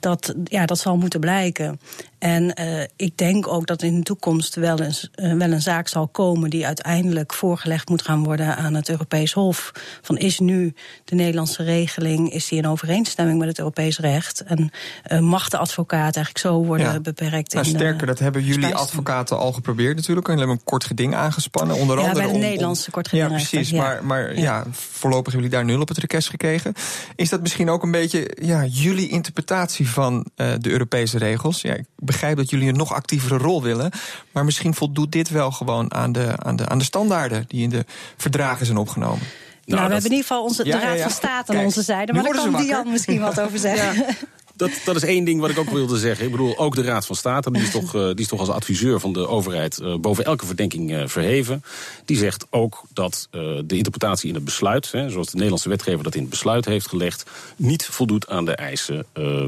dat, 0.00 0.34
ja, 0.44 0.66
dat 0.66 0.78
zal 0.78 0.96
moeten 0.96 1.20
blijken. 1.20 1.80
En 2.18 2.60
uh, 2.60 2.82
ik 2.96 3.18
denk 3.18 3.48
ook 3.48 3.66
dat 3.66 3.82
in 3.82 3.96
de 3.96 4.02
toekomst 4.02 4.54
wel, 4.54 4.80
eens, 4.80 5.10
uh, 5.16 5.32
wel 5.32 5.52
een 5.52 5.62
zaak 5.62 5.88
zal 5.88 6.08
komen 6.08 6.50
die 6.50 6.66
uiteindelijk 6.66 7.32
voorgelegd 7.32 7.88
moet 7.88 8.02
gaan 8.02 8.24
worden 8.24 8.56
aan 8.56 8.74
het 8.74 8.88
Europees 8.88 9.32
Hof. 9.32 9.72
Van 10.02 10.16
is 10.18 10.38
nu 10.38 10.74
de 11.04 11.14
Nederlandse 11.14 11.62
regeling 11.62 12.32
is 12.32 12.48
die 12.48 12.58
in 12.58 12.68
overeenstemming 12.68 13.38
met 13.38 13.48
het 13.48 13.58
Europees 13.58 13.98
recht? 13.98 14.42
En 14.42 14.70
uh, 15.12 15.18
mag 15.18 15.48
de 15.48 15.58
advocaat 15.58 16.16
eigenlijk 16.16 16.38
zo 16.38 16.64
worden 16.64 16.92
ja. 16.92 17.00
beperkt? 17.00 17.52
Nou, 17.54 17.66
in 17.66 17.74
sterker, 17.74 18.06
dat 18.06 18.18
hebben 18.18 18.44
jullie 18.44 18.74
advocaten 18.74 19.38
al 19.38 19.52
geprobeerd 19.52 19.96
natuurlijk. 19.96 20.26
Jullie 20.26 20.42
hebben 20.42 20.58
een 20.58 20.70
kort 20.70 20.84
geding 20.84 21.14
aangespannen. 21.14 21.76
Onder 21.76 21.98
ja, 21.98 22.02
andere 22.02 22.20
bij 22.20 22.32
de 22.32 22.38
om, 22.38 22.44
Nederlandse 22.44 22.90
kort 22.90 23.08
geding. 23.08 23.28
Ja, 23.28 23.34
precies. 23.34 23.70
Ja. 23.70 23.82
Maar, 23.82 24.04
maar 24.04 24.34
ja. 24.34 24.40
ja. 24.40 24.64
Voorlopig 25.06 25.32
hebben 25.32 25.50
jullie 25.50 25.64
daar 25.64 25.74
nul 25.74 25.82
op 25.82 25.88
het 25.88 25.98
rekest 25.98 26.28
gekregen. 26.28 26.74
Is 27.16 27.28
dat 27.28 27.40
misschien 27.40 27.70
ook 27.70 27.82
een 27.82 27.90
beetje 27.90 28.36
ja, 28.40 28.64
jullie 28.64 29.08
interpretatie 29.08 29.88
van 29.88 30.26
de 30.36 30.70
Europese 30.70 31.18
regels? 31.18 31.60
Ja, 31.60 31.74
ik 31.74 31.84
begrijp 31.96 32.36
dat 32.36 32.50
jullie 32.50 32.68
een 32.68 32.76
nog 32.76 32.92
actievere 32.92 33.36
rol 33.36 33.62
willen. 33.62 33.90
Maar 34.32 34.44
misschien 34.44 34.74
voldoet 34.74 35.12
dit 35.12 35.28
wel 35.28 35.50
gewoon 35.50 35.94
aan 35.94 36.12
de, 36.12 36.32
aan 36.36 36.56
de, 36.56 36.68
aan 36.68 36.78
de 36.78 36.84
standaarden 36.84 37.44
die 37.48 37.62
in 37.62 37.70
de 37.70 37.84
verdragen 38.16 38.66
zijn 38.66 38.78
opgenomen. 38.78 39.26
Nou, 39.66 39.80
nou 39.80 39.88
we 39.88 39.92
hebben 39.92 40.10
in 40.10 40.16
ieder 40.16 40.26
geval 40.26 40.42
onze, 40.42 40.62
de 40.62 40.68
ja, 40.68 40.78
Raad 40.78 40.88
ja, 40.88 40.94
ja. 40.94 41.02
van 41.02 41.10
State 41.10 41.34
aan 41.34 41.44
Kijk, 41.54 41.64
onze 41.64 41.82
zijde. 41.82 42.12
Maar 42.12 42.22
daar 42.22 42.34
kan 42.34 42.56
Dian 42.56 42.90
misschien 42.90 43.20
wat 43.20 43.40
over 43.40 43.58
zeggen. 43.68 44.16
Dat, 44.56 44.70
dat 44.84 44.96
is 44.96 45.02
één 45.02 45.24
ding 45.24 45.40
wat 45.40 45.50
ik 45.50 45.58
ook 45.58 45.70
wilde 45.70 45.98
zeggen. 45.98 46.24
Ik 46.24 46.30
bedoel, 46.30 46.58
ook 46.58 46.74
de 46.74 46.82
Raad 46.82 47.06
van 47.06 47.16
State, 47.16 47.50
die 47.50 47.62
is 47.62 47.70
toch, 47.70 47.94
uh, 47.94 48.06
die 48.06 48.20
is 48.20 48.28
toch 48.28 48.40
als 48.40 48.48
adviseur 48.48 49.00
van 49.00 49.12
de 49.12 49.28
overheid 49.28 49.78
uh, 49.82 49.96
boven 49.96 50.24
elke 50.24 50.46
verdenking 50.46 50.92
uh, 50.92 51.06
verheven. 51.06 51.62
Die 52.04 52.16
zegt 52.16 52.46
ook 52.50 52.82
dat 52.92 53.28
de 53.30 53.76
interpretatie 53.76 54.28
in 54.28 54.34
het 54.34 54.44
besluit, 54.44 54.92
hè, 54.92 55.10
zoals 55.10 55.26
de 55.26 55.34
Nederlandse 55.34 55.68
wetgever 55.68 56.04
dat 56.04 56.14
in 56.14 56.20
het 56.20 56.30
besluit 56.30 56.64
heeft 56.64 56.88
gelegd, 56.88 57.30
niet 57.56 57.84
voldoet 57.84 58.28
aan 58.28 58.44
de 58.44 58.54
eisen 58.54 59.06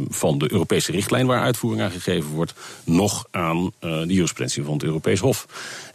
van 0.09 0.39
de 0.39 0.53
Europese 0.53 0.93
richtlijn 0.93 1.27
waar 1.27 1.41
uitvoering 1.41 1.83
aan 1.83 1.91
gegeven 1.91 2.31
wordt, 2.31 2.55
nog 2.85 3.27
aan 3.31 3.73
de 3.81 4.05
jurisprudentie 4.07 4.65
van 4.65 4.73
het 4.73 4.83
Europees 4.83 5.21
Hof. 5.21 5.47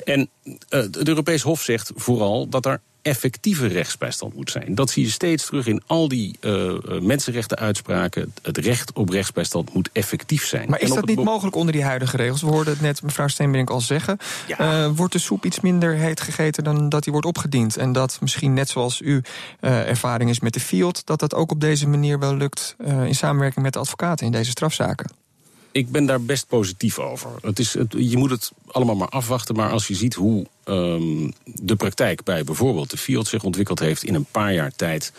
En 0.03 0.29
het 0.69 1.07
Europees 1.07 1.41
Hof 1.41 1.61
zegt 1.61 1.91
vooral 1.95 2.49
dat 2.49 2.65
er 2.65 2.81
effectieve 3.03 3.67
rechtsbijstand 3.67 4.35
moet 4.35 4.51
zijn. 4.51 4.75
Dat 4.75 4.89
zie 4.89 5.03
je 5.03 5.09
steeds 5.09 5.45
terug 5.45 5.67
in 5.67 5.81
al 5.85 6.07
die 6.07 6.37
uh, 6.41 6.73
mensenrechtenuitspraken. 7.01 8.33
Het 8.41 8.57
recht 8.57 8.93
op 8.93 9.09
rechtsbijstand 9.09 9.73
moet 9.73 9.89
effectief 9.91 10.45
zijn. 10.45 10.69
Maar 10.69 10.81
is 10.81 10.89
dat 10.89 11.05
niet 11.05 11.23
mogelijk 11.23 11.55
onder 11.55 11.73
die 11.73 11.83
huidige 11.83 12.17
regels? 12.17 12.41
We 12.41 12.47
hoorden 12.47 12.73
het 12.73 12.81
net 12.81 13.03
mevrouw 13.03 13.27
Steenbrink 13.27 13.69
al 13.69 13.81
zeggen. 13.81 14.17
Ja. 14.47 14.85
Uh, 14.85 14.89
wordt 14.95 15.13
de 15.13 15.19
soep 15.19 15.45
iets 15.45 15.59
minder 15.59 15.93
heet 15.93 16.21
gegeten 16.21 16.63
dan 16.63 16.89
dat 16.89 17.03
die 17.03 17.11
wordt 17.11 17.27
opgediend? 17.27 17.77
En 17.77 17.91
dat 17.91 18.17
misschien 18.21 18.53
net 18.53 18.69
zoals 18.69 18.99
uw 18.99 19.21
uh, 19.61 19.89
ervaring 19.89 20.29
is 20.29 20.39
met 20.39 20.53
de 20.53 20.59
field... 20.59 21.05
dat 21.05 21.19
dat 21.19 21.35
ook 21.35 21.51
op 21.51 21.59
deze 21.61 21.87
manier 21.87 22.19
wel 22.19 22.35
lukt 22.35 22.75
in 23.05 23.15
samenwerking 23.15 23.63
met 23.63 23.73
de 23.73 23.79
advocaten 23.79 24.25
in 24.25 24.31
deze 24.31 24.51
strafzaken? 24.51 25.22
Ik 25.73 25.91
ben 25.91 26.05
daar 26.05 26.21
best 26.21 26.47
positief 26.47 26.99
over. 26.99 27.29
Het 27.41 27.59
is, 27.59 27.75
je 27.89 28.17
moet 28.17 28.29
het 28.29 28.51
allemaal 28.67 28.95
maar 28.95 29.09
afwachten. 29.09 29.55
Maar 29.55 29.71
als 29.71 29.87
je 29.87 29.95
ziet 29.95 30.13
hoe 30.13 30.45
um, 30.65 31.33
de 31.43 31.75
praktijk 31.75 32.23
bij 32.23 32.43
bijvoorbeeld 32.43 32.89
de 32.89 32.97
Field 32.97 33.27
zich 33.27 33.43
ontwikkeld 33.43 33.79
heeft 33.79 34.03
in 34.03 34.15
een 34.15 34.25
paar 34.31 34.53
jaar 34.53 34.71
tijd 34.75 35.11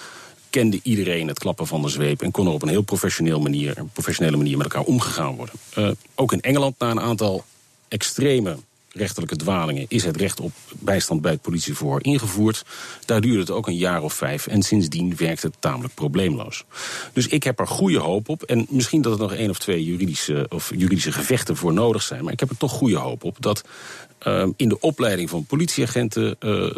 kende 0.51 0.81
iedereen 0.83 1.29
het 1.29 1.39
klappen 1.39 1.67
van 1.67 1.83
de 1.83 1.89
zweep 1.89 2.23
en 2.23 2.31
kon 2.31 2.47
er 2.47 2.53
op 2.53 2.63
een 2.63 2.69
heel 2.69 2.83
professioneel 2.83 3.41
manier, 3.41 3.85
professionele 3.93 4.37
manier 4.37 4.57
met 4.57 4.67
elkaar 4.67 4.87
omgegaan 4.87 5.37
worden. 5.37 5.55
Uh, 5.79 5.91
ook 6.15 6.33
in 6.33 6.41
Engeland, 6.41 6.79
na 6.79 6.91
een 6.91 7.01
aantal 7.01 7.45
extreme 7.89 8.57
rechterlijke 8.95 9.37
dwalingen 9.37 9.87
is 9.89 10.05
het 10.05 10.17
recht 10.17 10.41
op 10.41 10.53
bijstand 10.79 11.21
bij 11.21 11.33
het 11.33 11.43
politieverhoor 11.43 12.05
ingevoerd. 12.05 12.65
Daar 13.05 13.21
duurde 13.21 13.39
het 13.39 13.51
ook 13.51 13.67
een 13.67 13.77
jaar 13.77 14.03
of 14.03 14.15
vijf 14.15 14.47
en 14.47 14.63
sindsdien 14.63 15.17
werkt 15.17 15.43
het 15.43 15.55
tamelijk 15.59 15.95
probleemloos. 15.95 16.65
Dus 17.13 17.27
ik 17.27 17.43
heb 17.43 17.61
er 17.61 17.67
goede 17.67 17.99
hoop 17.99 18.29
op. 18.29 18.43
En 18.43 18.67
misschien 18.69 19.03
dat 19.03 19.13
er 19.13 19.19
nog 19.19 19.35
één 19.35 19.51
of 19.51 19.59
twee 19.59 19.85
juridische, 19.85 20.47
of 20.49 20.73
juridische 20.77 21.13
gevechten 21.13 21.57
voor 21.57 21.73
nodig 21.73 22.03
zijn. 22.03 22.25
Maar 22.25 22.33
ik 22.33 22.41
heb 22.41 22.51
er 22.51 22.57
toch 22.57 22.73
goede 22.73 22.97
hoop 22.97 23.25
op 23.25 23.37
dat 23.41 23.65
uh, 24.27 24.47
in 24.57 24.69
de 24.69 24.81
opleiding 24.81 25.31
van 25.31 25.45
politieagenten 25.45 26.25
uh, 26.27 26.37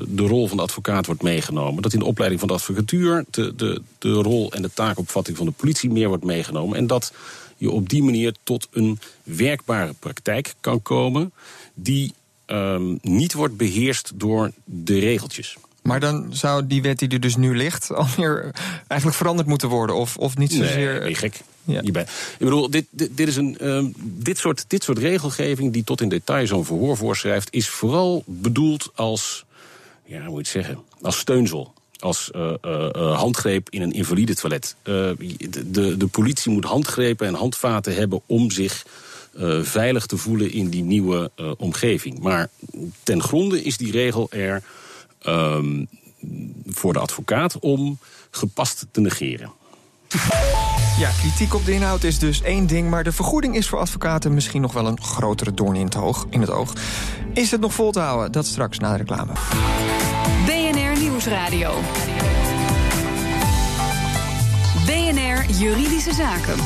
de 0.09 0.23
rol 0.23 0.49
van 0.49 0.57
de 0.57 0.63
advocaat 0.63 1.07
wordt 1.07 1.23
meegenomen. 1.23 1.83
Dat 1.83 1.93
in 1.93 1.99
de 1.99 2.05
opleiding 2.05 2.41
van 2.41 2.49
de 2.49 2.55
advocatuur 2.55 3.25
de, 3.31 3.55
de, 3.55 3.83
de 3.99 4.13
rol 4.13 4.53
en 4.53 4.63
de 4.63 4.73
taakopvatting 4.75 5.37
van 5.37 5.47
de 5.47 5.53
politie 5.53 5.91
meer 5.91 6.09
wordt 6.09 6.25
meegenomen. 6.25 6.79
En 6.79 6.87
dat 6.87 7.13
je 7.57 7.71
op 7.71 7.89
die 7.89 8.03
manier 8.03 8.35
tot 8.43 8.69
een 8.71 8.99
werkbare 9.23 9.95
praktijk 9.99 10.55
kan 10.61 10.83
komen 10.83 11.33
die 11.75 12.13
um, 12.47 12.99
niet 13.03 13.33
wordt 13.33 13.57
beheerst 13.57 14.13
door 14.15 14.53
de 14.65 14.99
regeltjes. 14.99 15.57
Maar 15.83 16.01
dan 16.01 16.27
zou 16.31 16.67
die 16.67 16.83
wet 16.83 16.99
die 16.99 17.09
er 17.09 17.21
dus 17.21 17.37
nu 17.37 17.57
ligt 17.57 17.93
alweer 17.93 18.55
eigenlijk 18.87 19.19
veranderd 19.19 19.49
moeten 19.49 19.69
worden? 19.69 19.97
Of, 19.97 20.17
of 20.17 20.37
niet 20.37 20.53
zozeer. 20.53 20.91
Nee, 20.91 20.99
ben 20.99 21.09
je 21.09 21.15
gek. 21.15 21.41
Ja. 21.65 21.81
Ik 21.83 22.09
bedoel, 22.39 22.71
dit, 22.71 22.87
dit, 22.91 23.17
dit 23.17 23.29
is 23.29 23.37
een, 23.37 23.69
um, 23.69 23.95
dit, 23.97 24.39
soort, 24.39 24.65
dit 24.69 24.85
soort 24.85 24.99
regelgeving 24.99 25.73
die 25.73 25.85
tot 25.85 26.01
in 26.01 26.09
detail 26.09 26.47
zo'n 26.47 26.65
verhoor 26.65 26.97
voorschrijft, 26.97 27.49
is 27.51 27.69
vooral 27.69 28.23
bedoeld 28.27 28.91
als, 28.95 29.45
ja, 30.05 30.21
hoe 30.21 30.31
moet 30.31 30.49
je 30.49 30.59
het 30.59 30.67
zeggen, 30.67 30.85
als 31.01 31.19
steunzel 31.19 31.73
als 31.99 32.31
uh, 32.37 32.53
uh, 32.65 33.19
handgreep 33.19 33.71
in 33.71 33.83
een 33.83 33.93
invalide 33.93 34.35
toilet. 34.35 34.77
de, 34.85 35.97
de, 35.97 36.07
politie 36.11 36.53
moet 36.53 36.65
handgrepen 36.65 37.27
en 37.27 37.35
handvaten 37.35 37.95
hebben 37.95 38.21
om 38.27 38.51
zich 38.51 38.87
veilig 39.63 40.07
te 40.07 40.17
voelen 40.17 40.53
in 40.53 40.69
die 40.69 40.83
nieuwe 40.83 41.31
omgeving. 41.59 42.19
Maar 42.19 42.49
ten 43.03 43.23
gronde 43.23 43.63
is 43.63 43.77
die 43.77 43.93
regel 43.93 44.31
er 44.31 44.63
um, 45.27 45.89
voor 46.67 46.93
de 46.93 46.99
advocaat 46.99 47.59
om 47.59 47.99
gepast 48.31 48.87
te 48.91 49.01
negeren. 49.01 49.53
Ja, 50.99 51.11
kritiek 51.21 51.55
op 51.55 51.65
de 51.65 51.73
inhoud 51.73 52.03
is 52.03 52.19
dus 52.19 52.43
één 52.43 52.67
ding, 52.67 52.91
maar 52.91 53.05
de 53.05 53.13
vergoeding 53.13 53.57
is 53.57 53.69
voor 53.69 53.79
advocaten 53.79 54.35
misschien 54.35 54.61
nog 54.61 54.73
wel 54.73 54.87
een 54.87 55.01
grotere 55.01 55.55
doorn 55.55 55.77
in 55.77 55.85
het, 55.85 55.97
oog, 55.97 56.27
in 56.31 56.41
het 56.41 56.51
oog. 56.51 56.73
Is 57.33 57.51
het 57.51 57.61
nog 57.61 57.75
vol 57.75 57.93
te 57.93 58.01
houden? 58.01 58.33
Dat 58.33 58.47
straks 58.47 58.79
na 58.79 58.93
de 58.93 58.97
reclame. 58.97 59.33
Nieuwsradio. 61.01 61.75
BNR 64.87 65.51
Juridische 65.59 66.13
Zaken. 66.13 66.57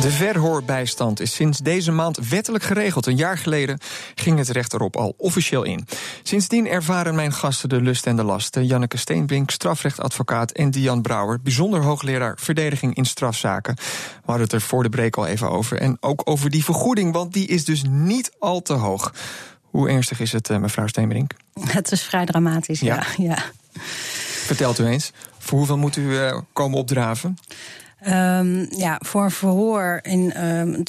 De 0.00 0.10
verhoorbijstand 0.10 1.20
is 1.20 1.34
sinds 1.34 1.58
deze 1.58 1.92
maand 1.92 2.28
wettelijk 2.28 2.64
geregeld. 2.64 3.06
Een 3.06 3.16
jaar 3.16 3.38
geleden 3.38 3.78
ging 4.14 4.38
het 4.38 4.48
recht 4.48 4.72
erop 4.72 4.96
al 4.96 5.14
officieel 5.16 5.62
in. 5.62 5.86
Sindsdien 6.22 6.68
ervaren 6.68 7.14
mijn 7.14 7.32
gasten 7.32 7.68
de 7.68 7.80
lust 7.80 8.06
en 8.06 8.16
de 8.16 8.24
lasten. 8.24 8.66
Janneke 8.66 8.96
Steenbrink, 8.96 9.50
strafrechtadvocaat, 9.50 10.50
en 10.50 10.70
Dian 10.70 11.02
Brouwer, 11.02 11.40
bijzonder 11.42 11.82
hoogleraar 11.82 12.38
verdediging 12.40 12.94
in 12.94 13.04
strafzaken. 13.04 13.74
We 13.74 13.82
hadden 14.24 14.44
het 14.44 14.52
er 14.52 14.60
voor 14.60 14.82
de 14.82 14.88
break 14.88 15.16
al 15.16 15.26
even 15.26 15.50
over. 15.50 15.78
En 15.78 15.96
ook 16.00 16.22
over 16.24 16.50
die 16.50 16.64
vergoeding, 16.64 17.12
want 17.12 17.32
die 17.32 17.46
is 17.46 17.64
dus 17.64 17.82
niet 17.88 18.30
al 18.38 18.62
te 18.62 18.72
hoog. 18.72 19.12
Hoe 19.74 19.88
ernstig 19.88 20.20
is 20.20 20.32
het, 20.32 20.50
eh, 20.50 20.58
mevrouw 20.58 20.86
Steenbrink? 20.86 21.32
Het 21.60 21.92
is 21.92 22.02
vrij 22.02 22.24
dramatisch, 22.24 22.80
ja. 22.80 22.94
ja. 22.94 23.04
ja. 23.16 23.38
Vertelt 24.44 24.78
u 24.78 24.86
eens, 24.86 25.12
voor 25.38 25.58
hoeveel 25.58 25.78
moet 25.78 25.96
u 25.96 26.02
uh, 26.02 26.38
komen 26.52 26.78
opdraven? 26.78 27.38
Um, 28.08 28.66
ja, 28.76 29.00
voor 29.04 29.24
een 29.24 29.30
verhoor. 29.30 29.98
In, 30.02 30.46
um, 30.46 30.82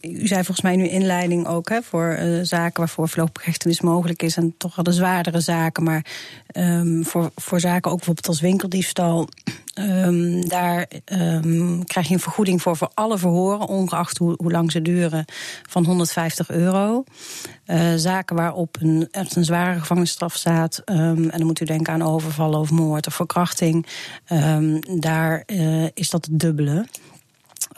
u 0.00 0.26
zei 0.26 0.44
volgens 0.44 0.60
mij 0.60 0.76
nu 0.76 0.88
inleiding 0.88 1.46
ook 1.46 1.68
hè, 1.68 1.82
voor 1.82 2.16
uh, 2.20 2.40
zaken 2.42 2.78
waarvoor 2.78 3.08
voorlopig 3.08 3.80
mogelijk 3.80 4.22
is. 4.22 4.36
En 4.36 4.54
toch 4.56 4.74
wel 4.74 4.84
de 4.84 4.92
zwaardere 4.92 5.40
zaken. 5.40 5.82
Maar 5.82 6.04
um, 6.56 7.04
voor, 7.04 7.30
voor 7.34 7.60
zaken 7.60 7.90
ook 7.90 7.96
bijvoorbeeld 7.96 8.28
als 8.28 8.40
winkeldiefstal. 8.40 9.28
Um, 9.78 10.48
daar 10.48 10.88
um, 11.04 11.84
krijg 11.84 12.08
je 12.08 12.14
een 12.14 12.20
vergoeding 12.20 12.62
voor 12.62 12.76
voor 12.76 12.90
alle 12.94 13.18
verhoren, 13.18 13.66
ongeacht 13.66 14.18
hoe, 14.18 14.34
hoe 14.36 14.50
lang 14.52 14.72
ze 14.72 14.82
duren, 14.82 15.24
van 15.68 15.84
150 15.84 16.50
euro. 16.50 17.04
Uh, 17.66 17.94
zaken 17.96 18.36
waarop 18.36 18.76
een, 18.80 19.08
een 19.10 19.44
zware 19.44 19.78
gevangenisstraf 19.78 20.34
staat, 20.34 20.82
um, 20.84 21.30
en 21.30 21.38
dan 21.38 21.46
moet 21.46 21.60
u 21.60 21.64
denken 21.64 21.92
aan 21.92 22.02
overval 22.02 22.52
of 22.52 22.70
moord 22.70 23.06
of 23.06 23.14
verkrachting, 23.14 23.86
daar 25.00 25.42
uh, 25.46 25.86
is 25.94 26.10
dat 26.10 26.24
het 26.24 26.38
dubbele. 26.38 26.86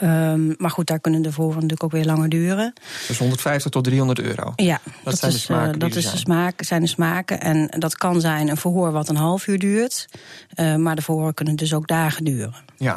Um, 0.03 0.55
maar 0.59 0.71
goed, 0.71 0.87
daar 0.87 1.01
kunnen 1.01 1.23
de 1.23 1.33
voorren 1.33 1.55
natuurlijk 1.55 1.83
ook 1.83 1.91
weer 1.91 2.05
langer 2.05 2.29
duren. 2.29 2.73
Dus 3.09 3.19
150 3.19 3.71
tot 3.71 3.85
300 3.85 4.21
euro? 4.21 4.53
Ja, 4.57 4.81
dat, 4.85 5.05
dat 5.05 5.19
zijn 5.19 5.33
is, 5.33 5.39
de 5.39 5.45
smaken. 5.45 5.75
Uh, 5.75 5.81
dat 5.81 5.95
is 5.95 6.11
de 6.11 6.17
smaak, 6.17 6.63
zijn 6.63 6.81
de 6.81 6.87
smaken. 6.87 7.41
En 7.41 7.67
dat 7.79 7.97
kan 7.97 8.21
zijn 8.21 8.49
een 8.49 8.57
verhoor 8.57 8.93
wat 8.93 9.09
een 9.09 9.17
half 9.17 9.47
uur 9.47 9.59
duurt. 9.59 10.09
Uh, 10.55 10.75
maar 10.75 10.97
de 10.97 11.03
verhoren 11.03 11.35
kunnen 11.35 11.57
dus 11.57 11.75
ook 11.75 11.87
dagen 11.87 12.25
duren. 12.25 12.55
Ja, 12.77 12.95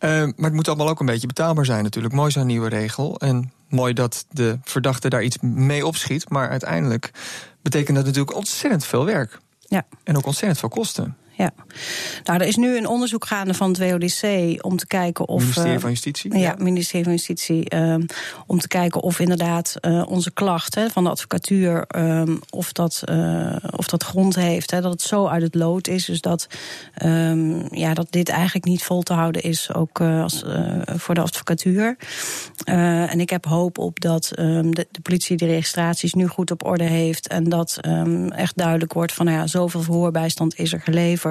uh, 0.00 0.10
maar 0.10 0.34
het 0.36 0.52
moet 0.52 0.68
allemaal 0.68 0.88
ook 0.88 1.00
een 1.00 1.06
beetje 1.06 1.26
betaalbaar 1.26 1.64
zijn 1.64 1.82
natuurlijk. 1.82 2.14
Mooi 2.14 2.30
zo'n 2.30 2.46
nieuwe 2.46 2.68
regel. 2.68 3.18
En 3.18 3.52
mooi 3.68 3.92
dat 3.92 4.26
de 4.30 4.58
verdachte 4.62 5.08
daar 5.08 5.22
iets 5.22 5.38
mee 5.40 5.86
opschiet. 5.86 6.30
Maar 6.30 6.48
uiteindelijk 6.48 7.10
betekent 7.62 7.96
dat 7.96 8.06
natuurlijk 8.06 8.36
ontzettend 8.36 8.84
veel 8.84 9.04
werk. 9.04 9.38
Ja. 9.60 9.86
En 10.04 10.16
ook 10.16 10.26
ontzettend 10.26 10.58
veel 10.58 10.68
kosten 10.68 11.16
ja. 11.38 11.50
Nou, 12.24 12.40
er 12.40 12.46
is 12.46 12.56
nu 12.56 12.76
een 12.76 12.86
onderzoek 12.86 13.26
gaande 13.26 13.54
van 13.54 13.68
het 13.68 13.78
WODC 13.78 14.22
om 14.64 14.76
te 14.76 14.86
kijken 14.86 15.28
of. 15.28 15.40
Ministerie 15.40 15.74
uh, 15.74 15.80
van 15.80 15.90
Justitie? 15.90 16.38
Ja, 16.38 16.54
ministerie 16.58 17.04
van 17.04 17.12
Justitie. 17.12 17.74
Uh, 17.74 17.96
om 18.46 18.58
te 18.58 18.68
kijken 18.68 19.02
of 19.02 19.18
inderdaad 19.18 19.76
uh, 19.80 20.04
onze 20.08 20.30
klacht 20.30 20.80
van 20.92 21.04
de 21.04 21.10
advocatuur. 21.10 21.84
Um, 21.96 22.40
of, 22.50 22.72
dat, 22.72 23.02
uh, 23.10 23.56
of 23.76 23.86
dat 23.86 24.02
grond 24.02 24.34
heeft. 24.34 24.70
Dat 24.70 24.84
het 24.84 25.02
zo 25.02 25.26
uit 25.26 25.42
het 25.42 25.54
lood 25.54 25.88
is. 25.88 26.04
Dus 26.04 26.20
dat, 26.20 26.46
um, 27.04 27.66
ja, 27.70 27.94
dat 27.94 28.06
dit 28.10 28.28
eigenlijk 28.28 28.64
niet 28.64 28.82
vol 28.82 29.02
te 29.02 29.12
houden 29.12 29.42
is. 29.42 29.74
Ook 29.74 30.00
als, 30.00 30.44
voor 30.86 31.14
de 31.14 31.20
advocatuur. 31.20 31.96
en 32.64 33.20
ik 33.20 33.30
heb 33.30 33.44
hoop 33.44 33.78
op 33.78 34.00
dat 34.00 34.30
de, 34.34 34.86
de, 34.90 35.00
politie 35.02 35.36
de 35.36 35.46
registraties 35.46 36.14
nu 36.14 36.26
goed 36.26 36.50
op 36.50 36.64
orde 36.64 36.84
heeft. 36.84 37.28
En 37.28 37.44
dat 37.44 37.80
echt 38.28 38.56
duidelijk 38.56 38.92
wordt 38.92 39.12
van 39.12 39.26
nou 39.26 39.38
ja, 39.38 39.46
zoveel 39.46 39.82
verhoorbijstand 39.82 40.58
is 40.58 40.72
er 40.72 40.80
geleverd. 40.80 41.27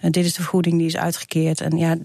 En 0.00 0.12
dit 0.12 0.24
is 0.24 0.34
de 0.34 0.42
vergoeding 0.42 0.78
die 0.78 0.86
is 0.86 0.96
uitgekeerd. 0.96 1.60
En 1.60 1.76
ja, 1.76 1.96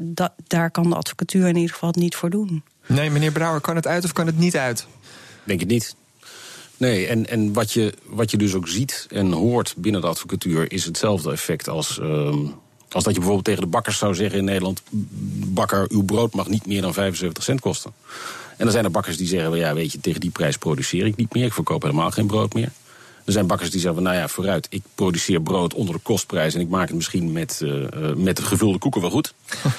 daar 0.48 0.72
kan 0.72 0.90
de 0.90 0.96
advocatuur 0.96 1.48
in 1.48 1.56
ieder 1.56 1.74
geval 1.74 1.94
niet 1.98 2.16
voor 2.16 2.30
doen. 2.30 2.64
Nee, 2.88 3.10
meneer 3.10 3.32
Brouwer, 3.32 3.62
kan 3.62 3.76
het 3.76 3.88
uit 3.88 4.04
of 4.04 4.14
kan 4.14 4.26
het 4.26 4.38
niet 4.38 4.58
uit? 4.58 4.88
Denk 5.44 5.60
het 5.60 5.70
niet. 5.70 5.96
Nee, 6.78 7.08
en, 7.08 7.30
en 7.30 7.54
wat, 7.54 7.72
je, 7.72 7.94
wat 8.06 8.32
je 8.32 8.38
dus 8.38 8.54
ook 8.54 8.68
ziet 8.68 9.08
en 9.10 9.32
hoort 9.32 9.74
binnen 9.78 10.02
de 10.02 10.08
advocatuur 10.08 10.72
is 10.72 10.86
hetzelfde 10.86 11.32
effect 11.32 11.70
als. 11.70 12.00
Uh, 12.02 12.36
als 12.92 13.04
dat 13.04 13.14
je 13.14 13.20
bijvoorbeeld 13.20 13.46
tegen 13.46 13.62
de 13.62 13.68
bakkers 13.68 13.98
zou 13.98 14.16
zeggen 14.16 14.40
in 14.40 14.46
Nederland: 14.46 14.82
bakker, 15.54 15.86
uw 15.90 16.04
brood 16.04 16.34
mag 16.34 16.48
niet 16.48 16.66
meer 16.66 16.82
dan 16.82 16.94
75 16.94 17.44
cent 17.44 17.60
kosten. 17.60 17.94
En 18.58 18.64
dan 18.64 18.72
zijn 18.72 18.86
er 18.86 18.92
bakkers 18.92 19.18
die 19.18 19.28
zeggen: 19.28 19.58
ja, 19.58 19.74
weet 19.74 19.92
je, 19.92 20.00
tegen 20.00 20.22
die 20.22 20.30
prijs 20.30 20.58
produceer 20.58 21.06
ik 21.06 21.16
niet 21.16 21.34
meer. 21.34 21.46
Ik 21.46 21.54
verkoop 21.54 21.82
helemaal 21.82 22.12
geen 22.12 22.28
brood 22.28 22.54
meer. 22.54 22.72
Er 23.26 23.32
zijn 23.32 23.48
bakkers 23.48 23.70
die 23.70 23.80
zeggen 23.80 24.02
van, 24.02 24.12
nou 24.12 24.22
ja, 24.22 24.28
vooruit, 24.28 24.68
ik 24.70 24.82
produceer 24.96 25.42
brood 25.42 25.74
onder 25.74 25.96
de 25.96 26.02
kostprijs... 26.04 26.54
en 26.54 26.62
ik 26.62 26.70
maak 26.70 26.88
het 26.88 26.96
misschien 26.96 27.32
met, 27.32 27.62
uh, 27.64 28.14
met 28.16 28.40
gevulde 28.40 28.78
koeken 28.78 29.02
wel 29.02 29.10
goed. 29.10 29.34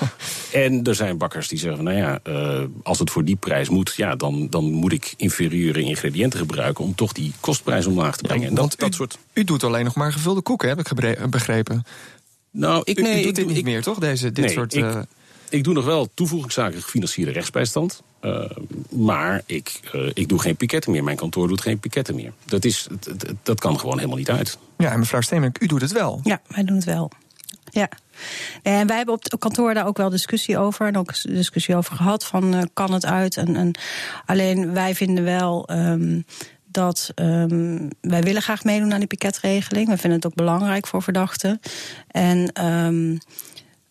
en 0.52 0.84
er 0.84 0.94
zijn 0.94 1.18
bakkers 1.18 1.48
die 1.48 1.58
zeggen 1.58 1.84
van, 1.84 1.94
nou 1.94 1.98
ja, 1.98 2.20
uh, 2.28 2.64
als 2.82 2.98
het 2.98 3.10
voor 3.10 3.24
die 3.24 3.36
prijs 3.36 3.68
moet... 3.68 3.94
ja, 3.96 4.16
dan, 4.16 4.46
dan 4.50 4.72
moet 4.72 4.92
ik 4.92 5.14
inferieure 5.16 5.82
ingrediënten 5.82 6.38
gebruiken... 6.38 6.84
om 6.84 6.94
toch 6.94 7.12
die 7.12 7.32
kostprijs 7.40 7.86
omlaag 7.86 8.16
te 8.16 8.22
brengen. 8.22 8.48
en 8.48 8.54
dat, 8.54 8.74
dat 8.78 8.92
u, 8.92 8.92
soort... 8.92 9.18
u 9.32 9.44
doet 9.44 9.64
alleen 9.64 9.84
nog 9.84 9.94
maar 9.94 10.12
gevulde 10.12 10.40
koeken, 10.40 10.68
heb 10.68 10.78
ik 10.78 11.30
begrepen. 11.30 11.84
Nou, 12.50 12.82
ik, 12.84 13.00
nee, 13.00 13.20
u, 13.20 13.24
doet 13.24 13.34
dit 13.34 13.46
niet 13.46 13.64
meer, 13.64 13.82
toch? 13.82 13.98
Deze, 13.98 14.32
dit 14.32 14.44
nee, 14.44 14.54
soort... 14.54 14.74
Ik, 14.74 15.04
ik 15.48 15.64
doe 15.64 15.74
nog 15.74 15.84
wel 15.84 16.08
toevoegingszaken 16.14 16.82
gefinancierde 16.82 17.32
rechtsbijstand. 17.32 18.02
Uh, 18.22 18.50
maar 18.90 19.42
ik, 19.46 19.80
uh, 19.94 20.10
ik 20.14 20.28
doe 20.28 20.40
geen 20.40 20.56
piketten 20.56 20.92
meer. 20.92 21.04
Mijn 21.04 21.16
kantoor 21.16 21.48
doet 21.48 21.60
geen 21.60 21.78
piketten 21.78 22.14
meer. 22.14 22.32
Dat, 22.44 22.64
is, 22.64 22.86
dat, 23.16 23.34
dat 23.42 23.60
kan 23.60 23.78
gewoon 23.78 23.96
helemaal 23.96 24.18
niet 24.18 24.30
uit. 24.30 24.58
Ja, 24.78 24.92
en 24.92 24.98
mevrouw 24.98 25.20
Steenbrink, 25.20 25.60
u 25.60 25.66
doet 25.66 25.80
het 25.80 25.92
wel. 25.92 26.20
Ja, 26.22 26.40
wij 26.46 26.64
doen 26.64 26.76
het 26.76 26.84
wel. 26.84 27.10
Ja. 27.70 27.88
En 28.62 28.86
wij 28.86 28.96
hebben 28.96 29.14
op 29.14 29.22
het 29.22 29.38
kantoor 29.38 29.74
daar 29.74 29.86
ook 29.86 29.96
wel 29.96 30.10
discussie 30.10 30.58
over. 30.58 30.86
En 30.86 30.96
ook 30.96 31.22
discussie 31.22 31.76
over 31.76 31.96
gehad 31.96 32.24
van 32.24 32.54
uh, 32.54 32.62
kan 32.72 32.92
het 32.92 33.06
uit. 33.06 33.36
En, 33.36 33.56
en, 33.56 33.70
alleen 34.26 34.72
wij 34.72 34.94
vinden 34.94 35.24
wel 35.24 35.70
um, 35.72 36.24
dat 36.64 37.12
um, 37.14 37.88
wij 38.00 38.22
willen 38.22 38.42
graag 38.42 38.64
meedoen 38.64 38.92
aan 38.92 38.98
die 38.98 39.08
piketregeling. 39.08 39.88
We 39.88 39.96
vinden 39.96 40.18
het 40.18 40.26
ook 40.26 40.34
belangrijk 40.34 40.86
voor 40.86 41.02
verdachten. 41.02 41.60
En 42.06 42.66
um, 42.66 43.18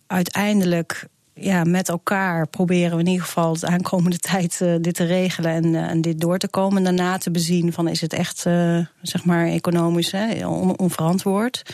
uiteindelijk 0.08 1.08
ja, 1.42 1.64
met 1.64 1.90
elkaar 1.90 2.48
proberen 2.48 2.94
we 2.96 3.04
in 3.04 3.10
ieder 3.10 3.26
geval 3.26 3.60
de 3.60 3.68
aankomende 3.68 4.18
tijd 4.32 4.60
uh, 4.62 4.76
dit 4.82 4.96
te 4.96 5.04
regelen 5.04 5.52
en, 5.52 5.66
uh, 5.66 5.90
en 5.90 6.02
dit 6.02 6.20
door 6.20 6.38
te 6.38 6.48
komen. 6.48 6.78
En 6.78 6.84
daarna 6.84 7.18
te 7.18 7.32
bezien 7.32 7.74
van 7.74 7.88
is 7.88 8.02
het 8.02 8.14
echt 8.14 8.46
uh, 8.48 8.78
zeg 9.02 9.26
maar 9.26 9.48
economisch 9.48 10.12
hè, 10.12 10.48
on, 10.48 10.78
onverantwoord. 10.78 11.74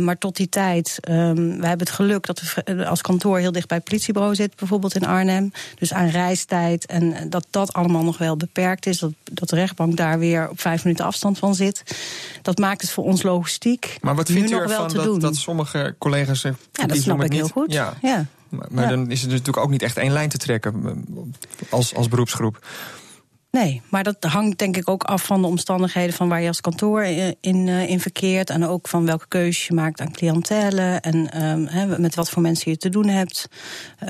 maar 0.00 0.18
tot 0.18 0.36
die 0.36 0.48
tijd, 0.48 0.98
um, 1.08 1.34
we 1.34 1.66
hebben 1.66 1.86
het 1.86 1.90
geluk 1.90 2.26
dat 2.26 2.42
we 2.64 2.86
als 2.86 3.00
kantoor 3.00 3.38
heel 3.38 3.52
dicht 3.52 3.68
bij 3.68 3.76
het 3.76 3.86
politiebureau 3.86 4.34
zitten, 4.34 4.58
bijvoorbeeld 4.58 4.94
in 4.94 5.06
Arnhem. 5.06 5.52
Dus 5.78 5.92
aan 5.92 6.08
reistijd 6.08 6.86
en 6.86 7.30
dat 7.30 7.46
dat 7.50 7.72
allemaal 7.72 8.04
nog 8.04 8.18
wel 8.18 8.36
beperkt 8.36 8.86
is. 8.86 8.98
Dat, 8.98 9.12
dat 9.32 9.48
de 9.48 9.56
rechtbank 9.56 9.96
daar 9.96 10.18
weer 10.18 10.50
op 10.50 10.60
vijf 10.60 10.84
minuten 10.84 11.04
afstand 11.04 11.38
van 11.38 11.54
zit. 11.54 11.82
Dat 12.42 12.58
maakt 12.58 12.80
het 12.80 12.90
voor 12.90 13.04
ons 13.04 13.22
logistiek. 13.22 13.96
Maar 14.00 14.14
wat 14.14 14.30
vindt 14.30 14.50
u 14.50 14.54
ervan 14.54 14.92
dat, 14.92 15.20
dat 15.20 15.36
sommige 15.36 15.94
collega's. 15.98 16.42
Ja, 16.42 16.86
dat 16.86 16.96
snap 16.96 17.22
ik 17.22 17.30
niet, 17.30 17.40
heel 17.40 17.48
goed. 17.48 17.72
Ja. 17.72 17.94
ja. 18.02 18.26
Maar 18.70 18.84
ja. 18.84 18.90
dan 18.90 19.10
is 19.10 19.20
het 19.20 19.30
natuurlijk 19.30 19.58
ook 19.58 19.70
niet 19.70 19.82
echt 19.82 19.96
één 19.96 20.12
lijn 20.12 20.28
te 20.28 20.38
trekken 20.38 21.04
als, 21.70 21.94
als 21.94 22.08
beroepsgroep. 22.08 22.66
Nee, 23.54 23.82
maar 23.88 24.02
dat 24.02 24.16
hangt 24.20 24.58
denk 24.58 24.76
ik 24.76 24.88
ook 24.88 25.02
af 25.02 25.24
van 25.24 25.40
de 25.40 25.46
omstandigheden 25.46 26.14
van 26.14 26.28
waar 26.28 26.40
je 26.40 26.48
als 26.48 26.60
kantoor 26.60 27.04
in, 27.40 27.68
in 27.68 28.00
verkeert. 28.00 28.50
En 28.50 28.66
ook 28.66 28.88
van 28.88 29.06
welke 29.06 29.28
keuzes 29.28 29.66
je 29.66 29.74
maakt 29.74 30.00
aan 30.00 30.12
cliëntelen. 30.12 31.00
En 31.00 31.28
he, 31.70 31.98
met 31.98 32.14
wat 32.14 32.30
voor 32.30 32.42
mensen 32.42 32.70
je 32.70 32.76
te 32.76 32.88
doen 32.88 33.08
hebt. 33.08 33.48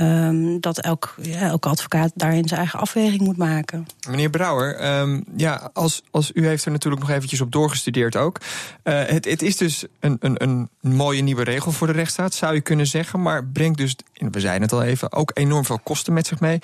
Um, 0.01 0.61
dat 0.61 0.81
elk, 0.81 1.15
ja, 1.23 1.41
elke 1.41 1.69
advocaat 1.69 2.13
daarin 2.15 2.49
zijn 2.49 2.61
eigen 2.61 2.79
afweging 2.79 3.21
moet 3.21 3.37
maken. 3.37 3.87
Meneer 4.09 4.31
Brouwer, 4.31 4.99
um, 5.01 5.25
ja, 5.37 5.71
als, 5.73 6.03
als 6.11 6.31
u 6.35 6.47
heeft 6.47 6.65
er 6.65 6.71
natuurlijk 6.71 7.03
nog 7.03 7.11
eventjes 7.11 7.41
op 7.41 7.53
doorgestudeerd 7.53 8.17
ook. 8.17 8.41
Uh, 8.85 9.03
het, 9.07 9.25
het 9.25 9.43
is 9.43 9.57
dus 9.57 9.85
een, 10.01 10.17
een, 10.21 10.43
een 10.43 10.69
mooie 10.81 11.23
nieuwe 11.23 11.45
regel 11.45 11.73
voor 11.73 11.87
de 11.87 11.93
rechtsstaat, 11.93 12.35
zou 12.35 12.55
je 12.55 12.61
kunnen 12.61 12.87
zeggen. 12.87 13.23
Maar 13.23 13.45
brengt 13.45 13.79
dus, 13.79 13.97
we 14.13 14.41
zeiden 14.41 14.63
het 14.63 14.73
al 14.73 14.83
even, 14.83 15.13
ook 15.13 15.31
enorm 15.35 15.65
veel 15.65 15.81
kosten 15.83 16.13
met 16.13 16.27
zich 16.27 16.41
mee. 16.41 16.59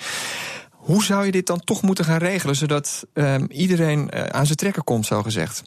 Hoe 0.81 1.03
zou 1.03 1.25
je 1.25 1.31
dit 1.31 1.47
dan 1.47 1.63
toch 1.63 1.81
moeten 1.81 2.05
gaan 2.05 2.17
regelen, 2.17 2.55
zodat 2.55 3.05
um, 3.13 3.47
iedereen 3.51 4.09
uh, 4.13 4.23
aan 4.23 4.45
zijn 4.45 4.57
trekken 4.57 4.83
komt, 4.83 5.05
zo 5.05 5.23
gezegd? 5.23 5.63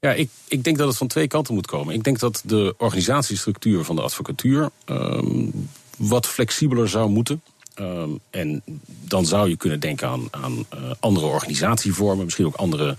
Ja, 0.00 0.12
ik, 0.12 0.30
ik 0.48 0.64
denk 0.64 0.78
dat 0.78 0.88
het 0.88 0.96
van 0.96 1.06
twee 1.06 1.26
kanten 1.26 1.54
moet 1.54 1.66
komen. 1.66 1.94
Ik 1.94 2.04
denk 2.04 2.18
dat 2.18 2.42
de 2.44 2.74
organisatiestructuur 2.78 3.84
van 3.84 3.96
de 3.96 4.02
advocatuur 4.02 4.70
um, 4.86 5.68
wat 5.96 6.26
flexibeler 6.26 6.88
zou 6.88 7.10
moeten. 7.10 7.42
Um, 7.80 8.20
en 8.30 8.62
dan 9.04 9.26
zou 9.26 9.48
je 9.48 9.56
kunnen 9.56 9.80
denken 9.80 10.08
aan, 10.08 10.28
aan 10.30 10.52
uh, 10.52 10.90
andere 11.00 11.26
organisatievormen, 11.26 12.24
misschien 12.24 12.46
ook 12.46 12.54
andere 12.54 12.96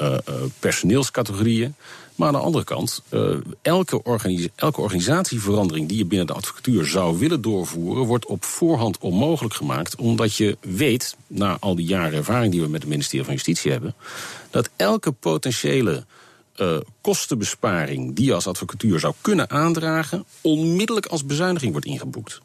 uh, 0.00 0.12
uh, 0.12 0.34
personeelscategorieën. 0.58 1.74
Maar 2.14 2.28
aan 2.28 2.34
de 2.34 2.40
andere 2.40 2.64
kant, 2.64 3.02
elke, 3.62 4.02
elke 4.54 4.80
organisatieverandering 4.80 5.88
die 5.88 5.98
je 5.98 6.04
binnen 6.04 6.26
de 6.26 6.32
advocatuur 6.32 6.86
zou 6.86 7.18
willen 7.18 7.40
doorvoeren, 7.40 8.04
wordt 8.04 8.26
op 8.26 8.44
voorhand 8.44 8.98
onmogelijk 8.98 9.54
gemaakt. 9.54 9.96
Omdat 9.96 10.36
je 10.36 10.56
weet, 10.60 11.16
na 11.26 11.56
al 11.60 11.74
die 11.74 11.86
jaren 11.86 12.18
ervaring 12.18 12.52
die 12.52 12.60
we 12.60 12.68
met 12.68 12.80
het 12.80 12.90
ministerie 12.90 13.24
van 13.24 13.34
Justitie 13.34 13.70
hebben, 13.70 13.94
dat 14.50 14.70
elke 14.76 15.12
potentiële 15.12 16.04
kostenbesparing 17.00 18.14
die 18.14 18.26
je 18.26 18.34
als 18.34 18.46
advocatuur 18.46 19.00
zou 19.00 19.14
kunnen 19.20 19.50
aandragen, 19.50 20.24
onmiddellijk 20.40 21.06
als 21.06 21.26
bezuiniging 21.26 21.72
wordt 21.72 21.86
ingeboekt. 21.86 22.40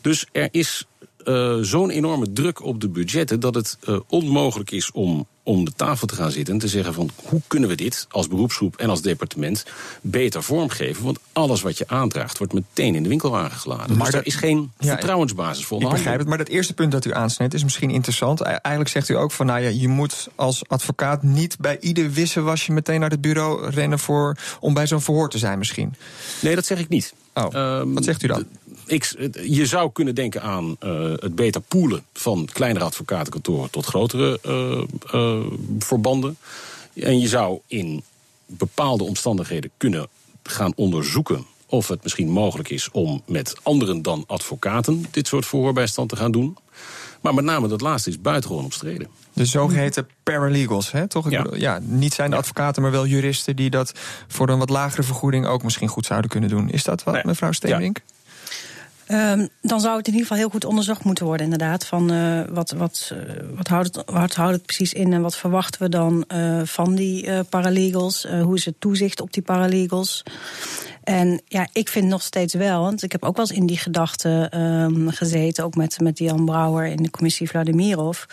Dus 0.00 0.26
er 0.32 0.48
is 0.50 0.86
uh, 1.24 1.56
zo'n 1.60 1.90
enorme 1.90 2.32
druk 2.32 2.62
op 2.62 2.80
de 2.80 2.88
budgetten 2.88 3.40
dat 3.40 3.54
het 3.54 3.78
uh, 3.88 3.98
onmogelijk 4.08 4.70
is 4.70 4.90
om 4.92 5.26
om 5.44 5.64
de 5.64 5.72
tafel 5.76 6.06
te 6.06 6.14
gaan 6.14 6.30
zitten 6.30 6.54
en 6.54 6.60
te 6.60 6.68
zeggen 6.68 6.94
van 6.94 7.10
hoe 7.24 7.40
kunnen 7.46 7.68
we 7.68 7.74
dit 7.74 8.06
als 8.10 8.28
beroepsgroep 8.28 8.76
en 8.76 8.90
als 8.90 9.02
departement 9.02 9.64
beter 10.00 10.42
vormgeven? 10.42 11.04
Want 11.04 11.18
alles 11.32 11.62
wat 11.62 11.78
je 11.78 11.88
aandraagt 11.88 12.38
wordt 12.38 12.52
meteen 12.52 12.94
in 12.94 13.02
de 13.02 13.08
winkelwagen 13.08 13.58
geladen. 13.58 13.96
Maar 13.96 14.10
dus 14.10 14.14
er 14.14 14.26
is 14.26 14.34
geen 14.34 14.72
ja, 14.78 14.88
vertrouwensbasis 14.88 15.64
voor. 15.64 15.82
Ik 15.82 15.88
begrijp 15.88 16.18
het, 16.18 16.28
maar 16.28 16.38
dat 16.38 16.48
eerste 16.48 16.74
punt 16.74 16.92
dat 16.92 17.04
u 17.04 17.14
aansnijdt 17.14 17.54
is 17.54 17.62
misschien 17.62 17.90
interessant. 17.90 18.40
Eigenlijk 18.40 18.88
zegt 18.88 19.08
u 19.08 19.16
ook 19.16 19.32
van 19.32 19.46
nou 19.46 19.60
ja, 19.60 19.68
je 19.68 19.88
moet 19.88 20.28
als 20.34 20.68
advocaat 20.68 21.22
niet 21.22 21.58
bij 21.58 21.80
ieder 21.80 22.10
wisselwasje 22.10 22.72
meteen 22.72 23.00
naar 23.00 23.10
het 23.10 23.20
bureau 23.20 23.70
rennen 23.70 23.98
voor, 23.98 24.36
om 24.60 24.74
bij 24.74 24.86
zo'n 24.86 25.00
verhoor 25.00 25.30
te 25.30 25.38
zijn 25.38 25.58
misschien. 25.58 25.94
Nee, 26.40 26.54
dat 26.54 26.66
zeg 26.66 26.78
ik 26.78 26.88
niet. 26.88 27.14
Oh, 27.34 27.78
um, 27.78 27.94
wat 27.94 28.04
zegt 28.04 28.22
u 28.22 28.26
dan? 28.26 28.44
Ik, 28.86 29.30
je 29.42 29.66
zou 29.66 29.92
kunnen 29.92 30.14
denken 30.14 30.42
aan 30.42 30.76
uh, 30.84 31.12
het 31.16 31.34
beter 31.34 31.60
poelen 31.60 32.04
van 32.12 32.48
kleinere 32.52 32.84
advocatenkantoren 32.84 33.70
tot 33.70 33.86
grotere 33.86 34.38
uh, 34.46 34.82
uh, 35.14 35.46
verbanden. 35.78 36.36
En 36.94 37.20
je 37.20 37.28
zou 37.28 37.58
in 37.66 38.02
bepaalde 38.46 39.04
omstandigheden 39.04 39.70
kunnen 39.76 40.08
gaan 40.42 40.72
onderzoeken 40.76 41.46
of 41.66 41.88
het 41.88 42.02
misschien 42.02 42.28
mogelijk 42.28 42.68
is 42.68 42.90
om 42.90 43.22
met 43.26 43.54
anderen 43.62 44.02
dan 44.02 44.24
advocaten 44.26 45.04
dit 45.10 45.26
soort 45.26 45.46
verhoorbijstand 45.46 46.08
te 46.08 46.16
gaan 46.16 46.32
doen. 46.32 46.56
Maar 47.20 47.34
met 47.34 47.44
name 47.44 47.68
dat 47.68 47.80
laatste 47.80 48.10
is 48.10 48.20
buitengewoon 48.20 48.64
omstreden. 48.64 49.08
De 49.32 49.44
zogeheten 49.44 50.08
paralegals, 50.22 50.92
hè, 50.92 51.08
toch? 51.08 51.30
Ja. 51.30 51.42
Bedoel, 51.42 51.58
ja, 51.58 51.78
niet 51.82 52.14
zijn 52.14 52.30
de 52.30 52.36
advocaten, 52.36 52.82
maar 52.82 52.90
wel 52.90 53.06
juristen 53.06 53.56
die 53.56 53.70
dat 53.70 53.92
voor 54.28 54.48
een 54.48 54.58
wat 54.58 54.70
lagere 54.70 55.02
vergoeding 55.02 55.46
ook 55.46 55.62
misschien 55.62 55.88
goed 55.88 56.06
zouden 56.06 56.30
kunnen 56.30 56.50
doen. 56.50 56.70
Is 56.70 56.84
dat 56.84 57.02
wat, 57.02 57.14
nee. 57.14 57.22
mevrouw 57.24 57.52
Steenwink? 57.52 58.00
Ja. 58.06 58.13
Um, 59.08 59.48
dan 59.62 59.80
zou 59.80 59.96
het 59.96 60.06
in 60.06 60.12
ieder 60.12 60.26
geval 60.26 60.42
heel 60.42 60.48
goed 60.48 60.64
onderzocht 60.64 61.04
moeten 61.04 61.24
worden, 61.24 61.44
inderdaad. 61.44 61.86
Van 61.86 62.12
uh, 62.12 62.40
wat, 62.50 62.70
wat, 62.70 63.12
uh, 63.12 63.18
wat, 63.56 63.68
houdt 63.68 63.96
het, 63.96 64.10
wat 64.10 64.34
houdt 64.34 64.54
het 64.54 64.66
precies 64.66 64.92
in 64.92 65.12
en 65.12 65.22
wat 65.22 65.36
verwachten 65.36 65.82
we 65.82 65.88
dan 65.88 66.24
uh, 66.34 66.60
van 66.64 66.94
die 66.94 67.44
paralegals? 67.44 68.26
hoe 68.42 68.56
is 68.56 68.64
het 68.64 68.74
toezicht 68.78 69.20
op 69.20 69.32
die 69.32 69.42
paralegals? 69.42 70.22
En 71.04 71.40
ja, 71.46 71.68
ik 71.72 71.88
vind 71.88 72.08
nog 72.08 72.22
steeds 72.22 72.54
wel, 72.54 72.82
want 72.82 73.02
ik 73.02 73.12
heb 73.12 73.24
ook 73.24 73.36
wel 73.36 73.46
eens 73.46 73.56
in 73.56 73.66
die 73.66 73.78
gedachten 73.78 74.60
um, 74.60 75.10
gezeten, 75.10 75.64
ook 75.64 75.74
met, 75.74 76.00
met 76.00 76.18
Jan 76.18 76.44
Brouwer 76.44 76.86
in 76.86 77.02
de 77.02 77.10
commissie 77.10 77.48
Vladimirov. 77.48 78.24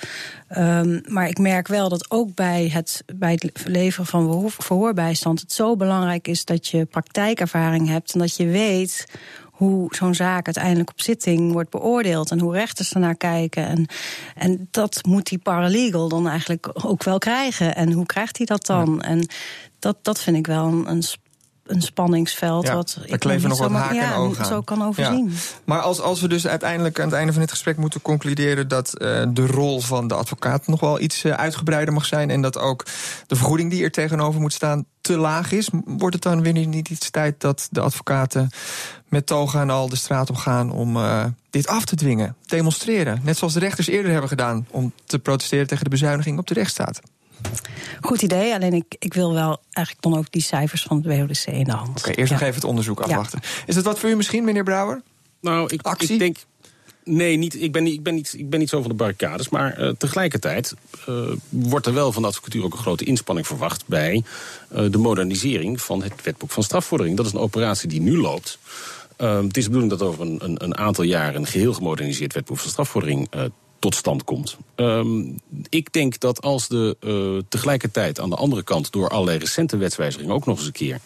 Um, 0.57 1.01
maar 1.07 1.27
ik 1.27 1.37
merk 1.37 1.67
wel 1.67 1.89
dat 1.89 2.11
ook 2.11 2.35
bij 2.35 2.69
het, 2.73 3.03
bij 3.15 3.31
het 3.31 3.63
leveren 3.65 4.05
van 4.05 4.49
verhoorbijstand 4.49 5.41
het 5.41 5.53
zo 5.53 5.75
belangrijk 5.75 6.27
is 6.27 6.45
dat 6.45 6.67
je 6.67 6.85
praktijkervaring 6.85 7.87
hebt 7.87 8.13
en 8.13 8.19
dat 8.19 8.35
je 8.35 8.47
weet 8.47 9.05
hoe 9.61 9.95
zo'n 9.95 10.15
zaak 10.15 10.45
uiteindelijk 10.45 10.89
op 10.89 11.01
zitting 11.01 11.51
wordt 11.51 11.69
beoordeeld 11.69 12.31
en 12.31 12.39
hoe 12.39 12.53
rechters 12.53 12.93
ernaar 12.93 13.15
kijken. 13.15 13.67
En, 13.67 13.85
en 14.35 14.67
dat 14.71 14.99
moet 15.05 15.27
die 15.27 15.37
paralegal 15.37 16.09
dan 16.09 16.27
eigenlijk 16.27 16.69
ook 16.85 17.03
wel 17.03 17.17
krijgen. 17.17 17.75
En 17.75 17.91
hoe 17.91 18.05
krijgt 18.05 18.37
hij 18.37 18.45
dat 18.45 18.65
dan? 18.65 18.99
Ja. 19.01 19.07
En 19.07 19.27
dat, 19.79 19.97
dat 20.01 20.21
vind 20.21 20.37
ik 20.37 20.47
wel 20.47 20.65
een, 20.65 20.89
een 20.89 21.03
een 21.71 21.81
spanningsveld. 21.81 22.67
Ja, 22.67 22.75
wat 22.75 22.97
ik 23.05 23.19
kleven 23.19 23.49
nog 23.49 23.57
wat 23.57 23.71
haken 23.71 23.95
ja, 23.95 24.13
en 24.13 24.19
ogen 24.19 24.45
zo 24.45 24.61
kan 24.61 24.83
overzien. 24.83 25.29
Ja. 25.29 25.37
Maar 25.63 25.79
als, 25.79 26.01
als 26.01 26.21
we 26.21 26.27
dus 26.27 26.47
uiteindelijk 26.47 26.99
aan 26.99 27.05
het 27.05 27.15
einde 27.15 27.31
van 27.31 27.41
dit 27.41 27.51
gesprek 27.51 27.77
moeten 27.77 28.01
concluderen 28.01 28.67
dat 28.67 28.93
uh, 28.93 29.23
de 29.29 29.47
rol 29.47 29.81
van 29.81 30.07
de 30.07 30.13
advocaat 30.13 30.67
nog 30.67 30.79
wel 30.79 30.99
iets 30.99 31.23
uh, 31.23 31.33
uitgebreider 31.33 31.93
mag 31.93 32.05
zijn 32.05 32.29
en 32.29 32.41
dat 32.41 32.57
ook 32.57 32.85
de 33.27 33.35
vergoeding 33.35 33.71
die 33.71 33.83
er 33.83 33.91
tegenover 33.91 34.41
moet 34.41 34.53
staan 34.53 34.85
te 35.01 35.17
laag 35.17 35.51
is, 35.51 35.69
wordt 35.85 36.13
het 36.13 36.23
dan 36.23 36.41
weer 36.41 36.67
niet 36.67 36.89
iets 36.89 37.09
tijd 37.09 37.41
dat 37.41 37.67
de 37.71 37.81
advocaten 37.81 38.49
met 39.07 39.25
toga 39.25 39.61
en 39.61 39.69
al 39.69 39.89
de 39.89 39.95
straat 39.95 40.29
op 40.29 40.35
gaan 40.35 40.71
om 40.71 40.95
uh, 40.97 41.23
dit 41.49 41.67
af 41.67 41.85
te 41.85 41.95
dwingen, 41.95 42.35
demonstreren, 42.45 43.19
net 43.23 43.37
zoals 43.37 43.53
de 43.53 43.59
rechters 43.59 43.87
eerder 43.87 44.11
hebben 44.11 44.29
gedaan 44.29 44.67
om 44.69 44.93
te 45.05 45.19
protesteren 45.19 45.67
tegen 45.67 45.83
de 45.83 45.89
bezuiniging 45.89 46.39
op 46.39 46.47
de 46.47 46.53
rechtsstaat? 46.53 47.01
Goed 48.01 48.21
idee, 48.21 48.53
alleen 48.53 48.73
ik, 48.73 48.95
ik 48.99 49.13
wil 49.13 49.33
wel 49.33 49.61
eigenlijk 49.71 50.05
dan 50.05 50.17
ook 50.17 50.31
die 50.31 50.41
cijfers 50.41 50.83
van 50.83 50.97
het 50.97 51.05
WODC 51.05 51.45
in 51.45 51.63
de 51.63 51.71
hand. 51.71 51.89
Oké, 51.89 51.99
okay, 51.99 52.13
eerst 52.13 52.31
ja. 52.31 52.37
nog 52.37 52.47
even 52.47 52.55
het 52.55 52.69
onderzoek 52.69 52.99
afwachten. 52.99 53.39
Ja. 53.41 53.49
Is 53.65 53.75
dat 53.75 53.83
wat 53.83 53.99
voor 53.99 54.09
u 54.09 54.15
misschien, 54.15 54.43
meneer 54.43 54.63
Brouwer? 54.63 55.01
Nou, 55.41 55.73
ik, 55.73 55.81
Actie? 55.81 56.13
ik 56.13 56.19
denk. 56.19 56.37
Nee, 57.03 57.37
niet, 57.37 57.61
ik, 57.61 57.71
ben 57.71 57.83
niet, 57.83 57.93
ik, 57.93 58.03
ben 58.03 58.15
niet, 58.15 58.33
ik 58.37 58.49
ben 58.49 58.59
niet 58.59 58.69
zo 58.69 58.81
van 58.81 58.89
de 58.89 58.95
barricades. 58.95 59.49
Maar 59.49 59.79
uh, 59.79 59.89
tegelijkertijd 59.89 60.75
uh, 61.09 61.31
wordt 61.49 61.85
er 61.85 61.93
wel 61.93 62.11
van 62.11 62.21
de 62.21 62.27
advocatuur 62.27 62.63
ook 62.63 62.73
een 62.73 62.79
grote 62.79 63.05
inspanning 63.05 63.47
verwacht 63.47 63.87
bij 63.87 64.23
uh, 64.75 64.91
de 64.91 64.97
modernisering 64.97 65.81
van 65.81 66.03
het 66.03 66.13
wetboek 66.23 66.51
van 66.51 66.63
strafvordering. 66.63 67.17
Dat 67.17 67.25
is 67.25 67.33
een 67.33 67.39
operatie 67.39 67.89
die 67.89 68.01
nu 68.01 68.17
loopt. 68.17 68.59
Uh, 69.17 69.41
het 69.41 69.57
is 69.57 69.63
de 69.63 69.69
bedoeling 69.69 69.99
dat 69.99 70.07
over 70.07 70.21
een, 70.21 70.39
een, 70.43 70.63
een, 70.63 70.77
aantal 70.77 71.03
jaren 71.03 71.35
een 71.35 71.47
geheel 71.47 71.73
gemoderniseerd 71.73 72.33
wetboek 72.33 72.57
van 72.57 72.69
strafvordering 72.69 73.35
uh, 73.35 73.43
tot 73.81 73.95
stand 73.95 74.23
komt. 74.23 74.57
Um, 74.75 75.39
ik 75.69 75.93
denk 75.93 76.19
dat 76.19 76.41
als 76.41 76.67
de 76.67 76.97
uh, 76.99 77.41
tegelijkertijd 77.49 78.19
aan 78.19 78.29
de 78.29 78.35
andere 78.35 78.63
kant 78.63 78.91
door 78.91 79.09
allerlei 79.09 79.37
recente 79.37 79.77
wetswijzigingen 79.77 80.35
ook 80.35 80.45
nog 80.45 80.57
eens 80.57 80.65
een 80.65 80.71
keer 80.71 80.99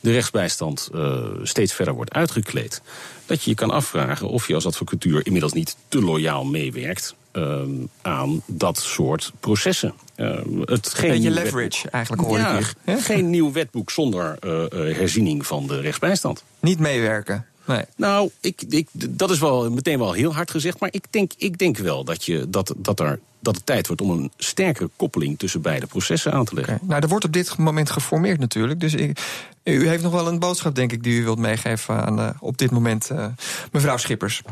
de 0.00 0.12
rechtsbijstand 0.12 0.90
uh, 0.94 1.26
steeds 1.42 1.72
verder 1.72 1.94
wordt 1.94 2.12
uitgekleed, 2.12 2.82
dat 3.26 3.42
je 3.42 3.50
je 3.50 3.56
kan 3.56 3.70
afvragen 3.70 4.28
of 4.28 4.48
je 4.48 4.54
als 4.54 4.66
advocatuur 4.66 5.26
inmiddels 5.26 5.52
niet 5.52 5.76
te 5.88 6.00
loyaal 6.00 6.44
meewerkt 6.44 7.14
ehm, 7.32 7.70
aan 8.02 8.42
dat 8.46 8.78
soort 8.78 9.32
processen. 9.40 9.94
Uh, 10.16 10.38
het 10.64 10.94
geen 10.94 11.10
Beetje 11.10 11.30
leverage, 11.30 11.60
wetboek. 11.60 11.92
eigenlijk 11.92 12.22
hoor 12.22 12.38
Ja, 12.38 12.58
ik 12.58 12.74
hier. 12.84 13.00
Geen 13.00 13.30
nieuw 13.30 13.52
wetboek 13.52 13.90
zonder 13.90 14.36
eh, 14.40 14.64
eh, 14.64 14.96
herziening 14.96 15.46
van 15.46 15.66
de 15.66 15.80
rechtsbijstand. 15.80 16.44
Niet 16.60 16.78
meewerken. 16.78 17.46
Nee. 17.68 17.84
Nou, 17.96 18.30
ik, 18.40 18.62
ik, 18.68 18.88
dat 18.92 19.30
is 19.30 19.38
wel 19.38 19.70
meteen 19.70 19.98
wel 19.98 20.12
heel 20.12 20.34
hard 20.34 20.50
gezegd. 20.50 20.80
Maar 20.80 20.88
ik 20.92 21.04
denk, 21.10 21.32
ik 21.36 21.58
denk 21.58 21.76
wel 21.76 22.04
dat, 22.04 22.24
je, 22.24 22.50
dat, 22.50 22.74
dat, 22.76 23.00
er, 23.00 23.20
dat 23.40 23.54
het 23.54 23.66
tijd 23.66 23.86
wordt 23.86 24.02
om 24.02 24.10
een 24.10 24.32
sterkere 24.36 24.90
koppeling 24.96 25.38
tussen 25.38 25.60
beide 25.60 25.86
processen 25.86 26.32
aan 26.32 26.44
te 26.44 26.54
leggen. 26.54 26.74
Oké. 26.74 26.84
Nou, 26.86 27.02
er 27.02 27.08
wordt 27.08 27.24
op 27.24 27.32
dit 27.32 27.56
moment 27.56 27.90
geformeerd 27.90 28.40
natuurlijk. 28.40 28.80
Dus 28.80 28.94
ik, 28.94 29.20
u 29.64 29.88
heeft 29.88 30.02
nog 30.02 30.12
wel 30.12 30.28
een 30.28 30.38
boodschap, 30.38 30.74
denk 30.74 30.92
ik, 30.92 31.02
die 31.02 31.20
u 31.20 31.24
wilt 31.24 31.38
meegeven 31.38 32.04
aan 32.04 32.20
eh, 32.20 32.30
op 32.40 32.58
dit 32.58 32.70
moment 32.70 33.10
eh, 33.10 33.26
mevrouw 33.72 33.96
Schippers. 33.96 34.42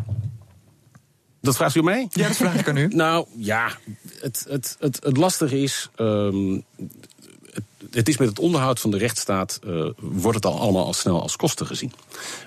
Dat 1.40 1.56
vraagt 1.56 1.74
u 1.74 1.82
mij? 1.82 2.06
Ja, 2.10 2.26
dat 2.26 2.36
vraag 2.36 2.54
ik 2.54 2.68
aan 2.68 2.76
u. 2.76 2.88
Nou 2.88 3.26
ja, 3.36 3.70
het, 4.20 4.46
het, 4.48 4.76
het, 4.80 4.98
het 5.02 5.16
lastige 5.16 5.60
is. 5.60 5.90
ehm, 5.96 6.60
het, 7.90 8.08
is 8.08 8.16
met 8.16 8.28
het 8.28 8.38
onderhoud 8.38 8.80
van 8.80 8.90
de 8.90 8.98
rechtsstaat. 8.98 9.58
eh, 9.66 9.86
wordt 9.96 10.36
het 10.36 10.46
al 10.46 10.60
allemaal 10.60 10.86
al 10.86 10.92
snel 10.92 11.22
als 11.22 11.36
kosten 11.36 11.66
gezien. 11.66 11.92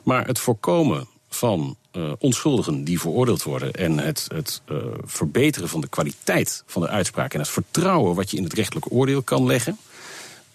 Maar 0.03 0.27
het 0.27 0.39
voorkomen 0.39 1.07
van 1.29 1.77
eh, 1.91 2.11
onschuldigen 2.19 2.83
die 2.83 2.99
veroordeeld 2.99 3.43
worden. 3.43 3.73
en 3.73 3.97
het, 3.97 4.27
het 4.33 4.61
eh, 4.65 4.77
verbeteren 5.05 5.69
van 5.69 5.81
de 5.81 5.87
kwaliteit 5.87 6.63
van 6.65 6.81
de 6.81 6.87
uitspraak. 6.87 7.33
en 7.33 7.39
het 7.39 7.49
vertrouwen 7.49 8.15
wat 8.15 8.31
je 8.31 8.37
in 8.37 8.43
het 8.43 8.53
rechtelijke 8.53 8.89
oordeel 8.89 9.21
kan 9.21 9.45
leggen. 9.45 9.77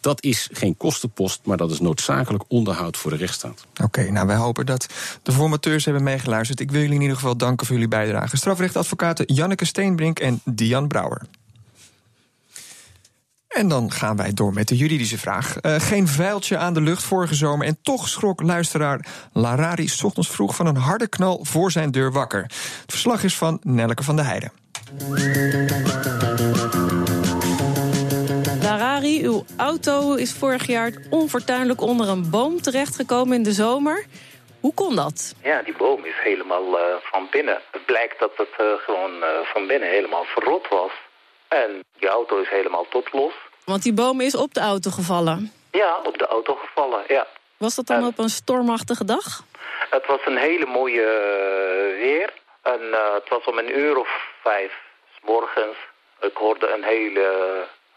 dat 0.01 0.23
is 0.23 0.49
geen 0.53 0.77
kostenpost, 0.77 1.41
maar 1.45 1.57
dat 1.57 1.71
is 1.71 1.81
noodzakelijk 1.81 2.45
onderhoud 2.49 2.97
voor 2.97 3.11
de 3.11 3.17
rechtsstaat. 3.17 3.67
Oké, 3.83 4.11
nou 4.11 4.27
wij 4.27 4.37
hopen 4.37 4.67
dat 4.67 4.87
de 5.23 5.33
formateurs 5.33 5.85
hebben 5.85 6.03
meegeluisterd. 6.03 6.61
Ik 6.61 6.71
wil 6.71 6.81
jullie 6.81 6.95
in 6.95 7.03
ieder 7.03 7.17
geval 7.17 7.37
danken 7.37 7.67
voor 7.67 7.75
jullie 7.75 7.91
bijdrage. 7.91 8.37
Strafrechtadvocaten 8.37 9.35
Janneke 9.35 9.65
Steenbrink 9.65 10.19
en 10.19 10.41
Dian 10.45 10.89
Brouwer. 10.89 11.23
En 13.55 13.69
dan 13.69 13.90
gaan 13.90 14.17
wij 14.17 14.33
door 14.35 14.53
met 14.53 14.69
de 14.69 14.77
juridische 14.77 15.19
vraag. 15.19 15.57
Eh, 15.57 15.75
geen 15.75 16.09
vuiltje 16.09 16.57
aan 16.57 16.75
de 16.75 16.81
lucht 16.81 17.03
vorige 17.03 17.35
zomer. 17.35 17.67
En 17.67 17.79
toch 17.83 18.09
schrok 18.09 18.43
luisteraar 18.43 19.07
Larari 19.33 19.88
's 19.88 20.03
ochtends 20.03 20.29
vroeg 20.29 20.57
van 20.57 20.67
een 20.67 20.77
harde 20.77 21.09
knal 21.09 21.45
voor 21.45 21.71
zijn 21.71 21.90
deur 21.90 22.12
wakker. 22.12 22.43
Het 22.43 22.90
verslag 22.90 23.25
is 23.25 23.37
van 23.37 23.61
Nelleke 23.62 24.03
van 24.03 24.17
der 24.17 24.25
Heijden. 24.25 24.53
Larari, 28.62 29.25
uw 29.25 29.45
auto 29.57 30.14
is 30.14 30.33
vorig 30.33 30.67
jaar 30.67 30.93
onfortuinlijk 31.11 31.81
onder 31.81 32.09
een 32.09 32.31
boom 32.31 32.61
terechtgekomen 32.61 33.37
in 33.37 33.43
de 33.43 33.53
zomer. 33.53 34.07
Hoe 34.61 34.75
kon 34.75 34.97
dat? 34.97 35.35
Ja, 35.43 35.62
die 35.62 35.77
boom 35.77 36.05
is 36.05 36.19
helemaal 36.23 36.79
eh, 36.79 36.85
van 37.03 37.29
binnen. 37.31 37.61
Het 37.71 37.85
blijkt 37.85 38.19
dat 38.19 38.33
het 38.37 38.55
eh, 38.59 38.67
gewoon 38.87 39.23
eh, 39.23 39.29
van 39.53 39.67
binnen 39.67 39.88
helemaal 39.88 40.25
verrot 40.25 40.69
was. 40.69 40.93
En 41.49 41.85
die 41.99 42.09
auto 42.09 42.40
is 42.40 42.49
helemaal 42.49 42.87
tot 42.88 43.12
los. 43.12 43.33
Want 43.64 43.83
die 43.83 43.92
boom 43.92 44.20
is 44.20 44.35
op 44.35 44.55
de 44.55 44.61
auto 44.61 44.90
gevallen. 44.90 45.53
Ja, 45.70 45.98
op 46.05 46.18
de 46.18 46.27
auto 46.27 46.55
gevallen, 46.55 47.05
ja. 47.09 47.27
Was 47.57 47.74
dat 47.74 47.87
dan 47.87 48.07
op 48.07 48.18
een 48.18 48.29
stormachtige 48.29 49.05
dag? 49.05 49.44
Het 49.90 50.07
was 50.07 50.20
een 50.24 50.37
hele 50.37 50.66
mooie 50.66 51.03
eh, 51.03 52.03
weer. 52.03 52.33
En 52.62 52.81
eh, 52.92 53.14
het 53.14 53.29
was 53.29 53.44
om 53.44 53.59
een 53.59 53.79
uur 53.79 53.96
of 53.98 54.09
vijf 54.42 54.72
s 55.14 55.27
morgens. 55.27 55.77
Ik 56.20 56.37
hoorde 56.37 56.72
een 56.77 56.85
hele 56.85 57.29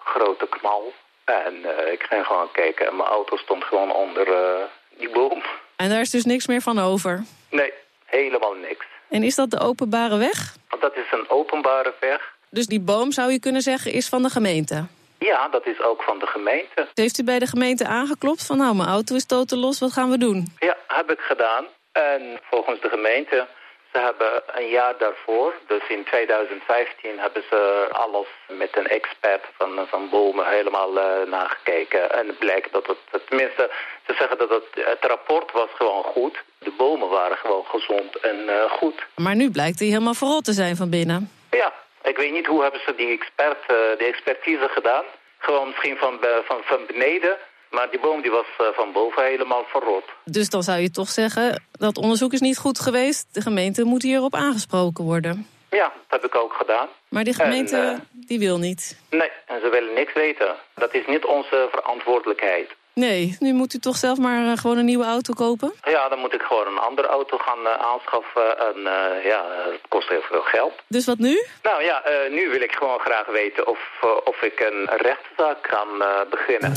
grote 0.03 0.47
knal. 0.47 0.93
En 1.25 1.53
eh, 1.77 1.91
ik 1.91 2.03
ging 2.03 2.25
gewoon 2.25 2.51
kijken 2.51 2.88
en 2.88 2.95
mijn 2.95 3.10
auto 3.10 3.38
stond 3.38 3.63
gewoon 3.63 3.91
onder 3.91 4.27
die 4.97 5.10
boom. 5.10 5.43
En 5.75 5.89
daar 5.89 6.01
is 6.01 6.10
dus 6.10 6.25
niks 6.25 6.47
meer 6.47 6.62
van 6.62 6.80
over. 6.80 7.23
Nee, 7.49 7.73
helemaal 8.06 8.53
niks. 8.53 8.86
En 9.10 9.23
is 9.23 9.36
dat 9.36 9.49
de 9.49 9.60
openbare 9.60 10.17
weg? 10.17 10.56
Dat 10.80 10.95
is 10.95 11.12
een 11.12 11.30
openbare 11.30 11.93
weg. 11.99 12.36
Dus 12.49 12.65
die 12.65 12.80
boom, 12.80 13.12
zou 13.12 13.32
je 13.32 13.39
kunnen 13.39 13.62
zeggen, 13.62 13.91
is 13.91 14.10
van 14.10 14.23
de 14.23 14.30
gemeente. 14.30 14.86
Ja, 15.19 15.47
dat 15.47 15.65
is 15.65 15.82
ook 15.82 16.03
van 16.03 16.19
de 16.19 16.27
gemeente. 16.27 16.88
Heeft 16.93 17.17
u 17.17 17.23
bij 17.23 17.39
de 17.39 17.47
gemeente 17.47 17.86
aangeklopt 17.86 18.45
van 18.45 18.58
nou, 18.58 18.75
mijn 18.75 18.89
auto 18.89 19.15
is 19.15 19.25
totaal 19.25 19.60
los, 19.60 19.80
wat 19.80 19.91
gaan 19.91 20.10
we 20.10 20.17
doen? 20.17 20.56
Ja, 20.60 20.77
heb 20.88 21.12
ik 21.12 21.19
gedaan. 21.19 21.65
En 21.91 22.39
volgens 22.49 22.82
de 22.82 22.89
gemeente, 22.89 23.47
ze 23.91 23.99
hebben 23.99 24.43
een 24.45 24.69
jaar 24.69 24.97
daarvoor, 24.97 25.53
dus 25.67 25.82
in 25.88 26.03
2015, 26.03 27.19
hebben 27.19 27.43
ze 27.49 27.88
alles 27.91 28.27
met 28.47 28.77
een 28.77 28.88
expert 28.88 29.45
van, 29.58 29.88
van 29.88 30.10
bomen 30.10 30.47
helemaal 30.47 30.99
eh, 30.99 31.30
nagekeken. 31.30 32.12
En 32.12 32.27
het 32.27 32.39
blijkt 32.39 32.71
dat 32.71 32.88
het, 32.88 33.27
tenminste, 33.27 33.69
ze 34.06 34.13
zeggen 34.13 34.38
dat 34.38 34.49
het, 34.49 34.86
het 34.86 35.06
rapport 35.06 35.51
was 35.51 35.69
gewoon 35.73 36.03
goed. 36.03 36.43
De 36.58 36.73
bomen 36.77 37.10
waren 37.10 37.38
gewoon 37.38 37.65
gezond 37.65 38.19
en 38.19 38.49
eh, 38.49 38.71
goed. 38.71 39.06
Maar 39.15 39.36
nu 39.36 39.51
blijkt 39.51 39.80
hij 39.80 39.88
helemaal 39.88 40.13
verrot 40.13 40.43
te 40.43 40.53
zijn 40.53 40.75
van 40.75 40.89
binnen. 40.89 41.32
Ja, 41.51 41.73
ik 42.03 42.17
weet 42.17 42.31
niet 42.31 42.45
hoe 42.45 42.62
hebben 42.62 42.81
ze 42.86 42.93
die, 42.95 43.07
expert, 43.07 43.60
eh, 43.67 43.75
die 43.97 44.07
expertise 44.07 44.67
gedaan. 44.69 45.03
Gewoon 45.38 45.67
misschien 45.67 45.97
van, 45.97 46.19
van, 46.45 46.57
van 46.63 46.86
beneden. 46.88 47.38
Maar 47.69 47.89
die 47.89 47.99
boom 47.99 48.21
die 48.21 48.31
was 48.31 48.45
eh, 48.57 48.65
van 48.73 48.91
boven 48.91 49.25
helemaal 49.25 49.65
verrot. 49.67 50.03
Dus 50.23 50.49
dan 50.49 50.63
zou 50.63 50.79
je 50.79 50.91
toch 50.91 51.10
zeggen, 51.10 51.63
dat 51.71 51.97
onderzoek 51.97 52.33
is 52.33 52.39
niet 52.39 52.57
goed 52.57 52.79
geweest. 52.79 53.33
De 53.33 53.41
gemeente 53.41 53.83
moet 53.83 54.01
hierop 54.01 54.36
aangesproken 54.36 55.03
worden. 55.03 55.47
Ja, 55.69 55.93
dat 56.07 56.21
heb 56.21 56.25
ik 56.25 56.36
ook 56.36 56.53
gedaan. 56.53 56.88
Maar 57.10 57.23
die 57.23 57.33
gemeente, 57.33 57.77
En, 57.77 57.93
eh, 57.93 57.99
die 58.12 58.39
wil 58.39 58.57
niet. 58.57 58.99
Nee, 59.10 59.31
en 59.45 59.60
ze 59.62 59.69
willen 59.69 59.93
niks 59.93 60.13
weten. 60.13 60.55
Dat 60.75 60.93
is 60.93 61.05
niet 61.07 61.25
onze 61.25 61.67
verantwoordelijkheid. 61.71 62.69
Nee, 62.97 63.36
nu 63.39 63.53
moet 63.53 63.73
u 63.73 63.79
toch 63.79 63.95
zelf 63.95 64.17
maar 64.17 64.51
eh, 64.51 64.57
gewoon 64.57 64.77
een 64.77 64.86
nieuwe 64.86 65.05
auto 65.05 65.33
kopen? 65.33 65.73
Ja, 65.83 66.10
dan 66.10 66.19
moet 66.19 66.33
ik 66.33 66.41
gewoon 66.41 66.67
een 66.67 66.77
andere 66.77 67.07
auto 67.07 67.38
gaan 67.38 67.65
eh, 67.65 67.71
aanschaffen. 67.91 68.60
En 68.60 68.75
eh, 68.75 69.25
ja, 69.25 69.45
het 69.71 69.81
kost 69.88 70.10
heel 70.10 70.21
veel 70.21 70.41
geld. 70.41 70.73
Dus 70.88 71.05
wat 71.05 71.17
nu? 71.17 71.45
Nou 71.63 71.83
ja, 71.83 72.03
eh, 72.03 72.31
nu 72.31 72.49
wil 72.49 72.62
ik 72.62 72.71
gewoon 72.71 72.99
graag 72.99 73.25
weten 73.25 73.67
of, 73.67 73.79
of 74.23 74.41
ik 74.41 74.60
een 74.60 74.89
rechtszaak 74.97 75.62
kan 75.62 75.88
beginnen. 76.29 76.73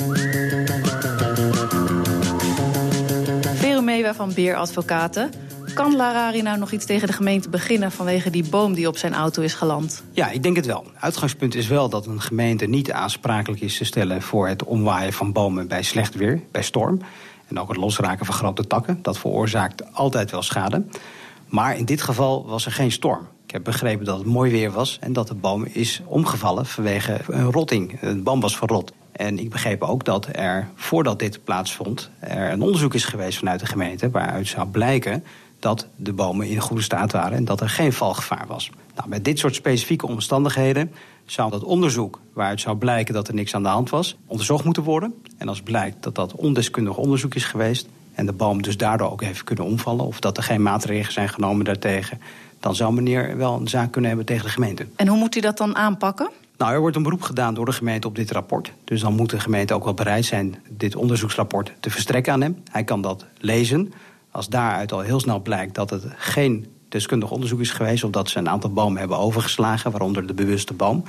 Vero 3.57 3.81
Meewa 3.81 4.15
van 4.15 4.35
Beer 4.35 4.57
Advocaten. 4.57 5.50
Kan 5.75 5.97
Larari 5.97 6.43
nou 6.43 6.59
nog 6.59 6.71
iets 6.71 6.87
tegen 6.87 7.07
de 7.07 7.13
gemeente 7.13 7.49
beginnen 7.49 7.93
vanwege 7.93 8.31
die 8.31 8.49
boom 8.49 8.75
die 8.75 8.89
op 8.89 8.97
zijn 8.97 9.15
auto 9.15 9.43
is 9.43 9.55
geland? 9.55 10.03
Ja, 10.13 10.31
ik 10.31 10.43
denk 10.43 10.57
het 10.57 10.67
wel. 10.67 10.85
Uitgangspunt 10.99 11.55
is 11.55 11.67
wel 11.67 11.89
dat 11.89 12.07
een 12.07 12.21
gemeente 12.21 12.67
niet 12.67 12.93
aansprakelijk 12.93 13.63
is 13.63 13.77
te 13.77 13.85
stellen 13.85 14.23
voor 14.23 14.49
het 14.49 14.65
omwaaien 14.65 15.13
van 15.13 15.33
bomen 15.33 15.69
bij 15.69 15.83
slecht 15.83 16.15
weer, 16.15 16.41
bij 16.51 16.63
storm. 16.63 17.01
En 17.49 17.59
ook 17.59 17.69
het 17.69 17.77
losraken 17.77 18.27
van 18.27 18.35
grote 18.35 18.67
takken. 18.67 18.99
Dat 19.03 19.19
veroorzaakt 19.19 19.95
altijd 19.95 20.31
wel 20.31 20.43
schade. 20.43 20.85
Maar 21.49 21.77
in 21.77 21.85
dit 21.85 22.03
geval 22.03 22.47
was 22.47 22.67
er 22.67 22.73
geen 22.73 22.93
storm. 22.93 23.27
Ik 23.45 23.51
heb 23.51 23.65
begrepen 23.65 24.05
dat 24.05 24.19
het 24.19 24.27
mooi 24.27 24.51
weer 24.51 24.71
was 24.71 24.99
en 25.01 25.13
dat 25.13 25.29
de 25.29 25.35
boom 25.35 25.65
is 25.65 26.03
omgevallen 26.05 26.67
vanwege 26.67 27.21
een 27.27 27.53
rotting. 27.53 28.01
De 28.01 28.23
boom 28.23 28.41
was 28.41 28.57
verrot. 28.57 28.93
En 29.13 29.39
ik 29.39 29.51
begreep 29.51 29.83
ook 29.83 30.05
dat 30.05 30.29
er, 30.33 30.69
voordat 30.75 31.19
dit 31.19 31.45
plaatsvond, 31.45 32.11
er 32.19 32.53
een 32.53 32.63
onderzoek 32.63 32.95
is 32.95 33.05
geweest 33.05 33.39
vanuit 33.39 33.61
de 33.61 33.67
gemeente 33.67 34.11
waaruit 34.11 34.47
zou 34.47 34.69
blijken 34.69 35.25
dat 35.61 35.87
de 35.97 36.13
bomen 36.13 36.49
in 36.49 36.61
goede 36.61 36.83
staat 36.83 37.13
waren 37.13 37.37
en 37.37 37.45
dat 37.45 37.61
er 37.61 37.69
geen 37.69 37.93
valgevaar 37.93 38.45
was. 38.47 38.71
Nou, 38.97 39.09
met 39.09 39.25
dit 39.25 39.39
soort 39.39 39.55
specifieke 39.55 40.07
omstandigheden 40.07 40.93
zou 41.27 41.51
dat 41.51 41.65
onderzoek, 41.65 42.21
waaruit 42.33 42.61
zou 42.61 42.77
blijken 42.77 43.15
dat 43.15 43.29
er 43.29 43.35
niks 43.35 43.55
aan 43.55 43.63
de 43.63 43.69
hand 43.69 43.91
was, 43.91 44.17
onderzocht 44.27 44.65
moeten 44.65 44.83
worden. 44.83 45.15
En 45.37 45.49
als 45.49 45.63
blijkt 45.63 46.03
dat 46.03 46.15
dat 46.15 46.35
ondeskundig 46.35 46.97
onderzoek 46.97 47.35
is 47.35 47.45
geweest 47.45 47.89
en 48.15 48.27
de 48.27 48.33
boom 48.33 48.63
dus 48.63 48.77
daardoor 48.77 49.11
ook 49.11 49.23
heeft 49.23 49.45
kunnen 49.45 49.65
omvallen, 49.65 50.07
of 50.07 50.21
dat 50.21 50.37
er 50.37 50.43
geen 50.43 50.63
maatregelen 50.63 51.13
zijn 51.13 51.29
genomen 51.29 51.65
daartegen, 51.65 52.21
dan 52.61 52.75
zou 52.75 52.93
meneer 52.93 53.37
wel 53.37 53.55
een 53.55 53.69
zaak 53.69 53.91
kunnen 53.93 54.11
hebben 54.11 54.27
tegen 54.29 54.45
de 54.45 54.51
gemeente. 54.51 54.87
En 54.97 55.09
hoe 55.09 55.19
moet 55.19 55.37
u 55.37 55.41
dat 55.41 55.57
dan 55.57 55.77
aanpakken? 55.77 56.31
Nou, 56.57 56.73
er 56.73 56.81
wordt 56.81 56.97
een 56.97 57.03
beroep 57.03 57.23
gedaan 57.23 57.55
door 57.55 57.65
de 57.65 57.73
gemeente 57.73 58.07
op 58.07 58.17
dit 58.17 58.31
rapport. 58.31 58.73
Dus 58.85 59.01
dan 59.01 59.15
moet 59.15 59.31
de 59.31 59.41
gemeente 59.41 59.75
ook 59.75 59.85
wel 59.85 59.95
bereid 59.95 60.25
zijn 60.25 60.63
dit 60.69 60.97
onderzoeksrapport 60.97 61.73
te 61.81 61.91
verstrekken 61.91 62.33
aan 62.33 62.41
hem. 62.41 62.63
Hij 62.71 62.85
kan 62.85 63.01
dat 63.03 63.25
lezen. 63.39 63.93
Als 64.31 64.49
daaruit 64.49 64.93
al 64.93 65.01
heel 65.01 65.21
snel 65.21 65.41
blijkt 65.41 65.75
dat 65.75 65.91
het 65.91 66.05
geen 66.17 66.67
deskundig 66.89 67.31
onderzoek 67.31 67.61
is 67.61 67.71
geweest... 67.71 68.05
of 68.05 68.11
dat 68.11 68.29
ze 68.29 68.39
een 68.39 68.49
aantal 68.49 68.73
bomen 68.73 68.99
hebben 68.99 69.19
overgeslagen, 69.19 69.91
waaronder 69.91 70.27
de 70.27 70.35
bewuste 70.35 70.75
boom... 70.75 71.05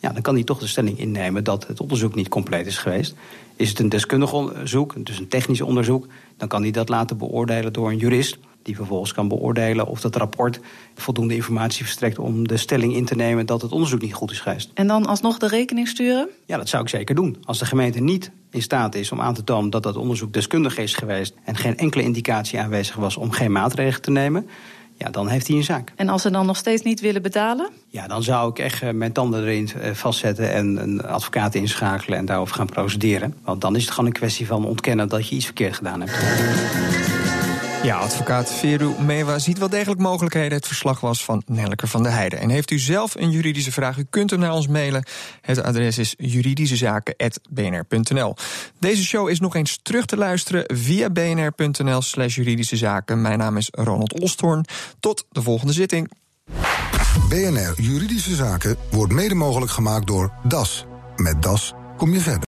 Ja, 0.00 0.12
dan 0.12 0.22
kan 0.22 0.34
hij 0.34 0.44
toch 0.44 0.58
de 0.58 0.66
stelling 0.66 0.98
innemen 0.98 1.44
dat 1.44 1.66
het 1.66 1.80
onderzoek 1.80 2.14
niet 2.14 2.28
compleet 2.28 2.66
is 2.66 2.78
geweest. 2.78 3.14
Is 3.56 3.68
het 3.68 3.78
een 3.78 3.88
deskundig 3.88 4.32
onderzoek, 4.32 5.06
dus 5.06 5.18
een 5.18 5.28
technisch 5.28 5.60
onderzoek... 5.60 6.06
dan 6.36 6.48
kan 6.48 6.62
hij 6.62 6.70
dat 6.70 6.88
laten 6.88 7.18
beoordelen 7.18 7.72
door 7.72 7.90
een 7.90 7.96
jurist... 7.96 8.38
die 8.62 8.76
vervolgens 8.76 9.12
kan 9.12 9.28
beoordelen 9.28 9.86
of 9.86 10.00
dat 10.00 10.16
rapport 10.16 10.60
voldoende 10.94 11.34
informatie 11.34 11.84
verstrekt... 11.84 12.18
om 12.18 12.48
de 12.48 12.56
stelling 12.56 12.94
in 12.94 13.04
te 13.04 13.14
nemen 13.14 13.46
dat 13.46 13.62
het 13.62 13.72
onderzoek 13.72 14.00
niet 14.00 14.14
goed 14.14 14.30
is 14.30 14.40
geweest. 14.40 14.70
En 14.74 14.86
dan 14.86 15.06
alsnog 15.06 15.38
de 15.38 15.48
rekening 15.48 15.88
sturen? 15.88 16.28
Ja, 16.46 16.56
dat 16.56 16.68
zou 16.68 16.82
ik 16.82 16.88
zeker 16.88 17.14
doen. 17.14 17.36
Als 17.44 17.58
de 17.58 17.66
gemeente 17.66 18.00
niet 18.00 18.30
in 18.54 18.62
staat 18.62 18.94
is 18.94 19.12
om 19.12 19.20
aan 19.20 19.34
te 19.34 19.44
tonen 19.44 19.70
dat 19.70 19.82
dat 19.82 19.96
onderzoek 19.96 20.32
deskundig 20.32 20.78
is 20.78 20.94
geweest... 20.94 21.34
en 21.44 21.56
geen 21.56 21.76
enkele 21.76 22.02
indicatie 22.02 22.60
aanwezig 22.60 22.96
was 22.96 23.16
om 23.16 23.30
geen 23.30 23.52
maatregelen 23.52 24.02
te 24.02 24.10
nemen... 24.10 24.48
ja, 24.96 25.10
dan 25.10 25.28
heeft 25.28 25.46
hij 25.46 25.56
een 25.56 25.64
zaak. 25.64 25.92
En 25.96 26.08
als 26.08 26.22
ze 26.22 26.30
dan 26.30 26.46
nog 26.46 26.56
steeds 26.56 26.82
niet 26.82 27.00
willen 27.00 27.22
betalen? 27.22 27.70
Ja, 27.88 28.06
dan 28.06 28.22
zou 28.22 28.50
ik 28.50 28.58
echt 28.58 28.82
eh, 28.82 28.90
mijn 28.90 29.12
tanden 29.12 29.40
erin 29.40 29.70
eh, 29.80 29.90
vastzetten 29.90 30.52
en 30.52 30.82
een 30.82 31.02
advocaat 31.02 31.54
inschakelen 31.54 32.18
en 32.18 32.24
daarover 32.24 32.54
gaan 32.54 32.66
procederen. 32.66 33.34
Want 33.44 33.60
dan 33.60 33.76
is 33.76 33.82
het 33.82 33.90
gewoon 33.90 34.06
een 34.06 34.16
kwestie 34.16 34.46
van 34.46 34.66
ontkennen 34.66 35.08
dat 35.08 35.28
je 35.28 35.34
iets 35.34 35.44
verkeerd 35.44 35.74
gedaan 35.74 36.00
hebt. 36.00 37.13
Ja, 37.84 37.98
advocaat 37.98 38.52
Veru 38.52 38.92
Mewa 39.00 39.38
ziet 39.38 39.58
wel 39.58 39.68
degelijk 39.68 40.00
mogelijkheden. 40.00 40.52
Het 40.52 40.66
verslag 40.66 41.00
was 41.00 41.24
van 41.24 41.42
Nelleke 41.46 41.86
van 41.86 42.02
der 42.02 42.12
Heijden. 42.12 42.38
En 42.38 42.48
heeft 42.48 42.70
u 42.70 42.78
zelf 42.78 43.14
een 43.14 43.30
juridische 43.30 43.72
vraag, 43.72 43.96
u 43.96 44.06
kunt 44.10 44.30
hem 44.30 44.40
naar 44.40 44.52
ons 44.52 44.68
mailen. 44.68 45.06
Het 45.40 45.62
adres 45.62 45.98
is 45.98 46.14
juridischezaken.bnr.nl. 46.16 48.36
Deze 48.78 49.04
show 49.04 49.28
is 49.28 49.40
nog 49.40 49.54
eens 49.54 49.78
terug 49.82 50.04
te 50.04 50.16
luisteren 50.16 50.64
via 50.74 51.10
bnr.nl 51.10 52.02
slash 52.02 52.34
juridische 52.34 52.76
zaken. 52.76 53.22
Mijn 53.22 53.38
naam 53.38 53.56
is 53.56 53.68
Ronald 53.70 54.20
Olsthoorn. 54.20 54.64
Tot 55.00 55.26
de 55.30 55.42
volgende 55.42 55.72
zitting. 55.72 56.10
BNR 57.28 57.72
Juridische 57.76 58.34
Zaken 58.34 58.76
wordt 58.90 59.12
mede 59.12 59.34
mogelijk 59.34 59.72
gemaakt 59.72 60.06
door 60.06 60.32
DAS. 60.42 60.86
Met 61.16 61.42
DAS 61.42 61.72
kom 61.96 62.12
je 62.12 62.20
verder. 62.20 62.42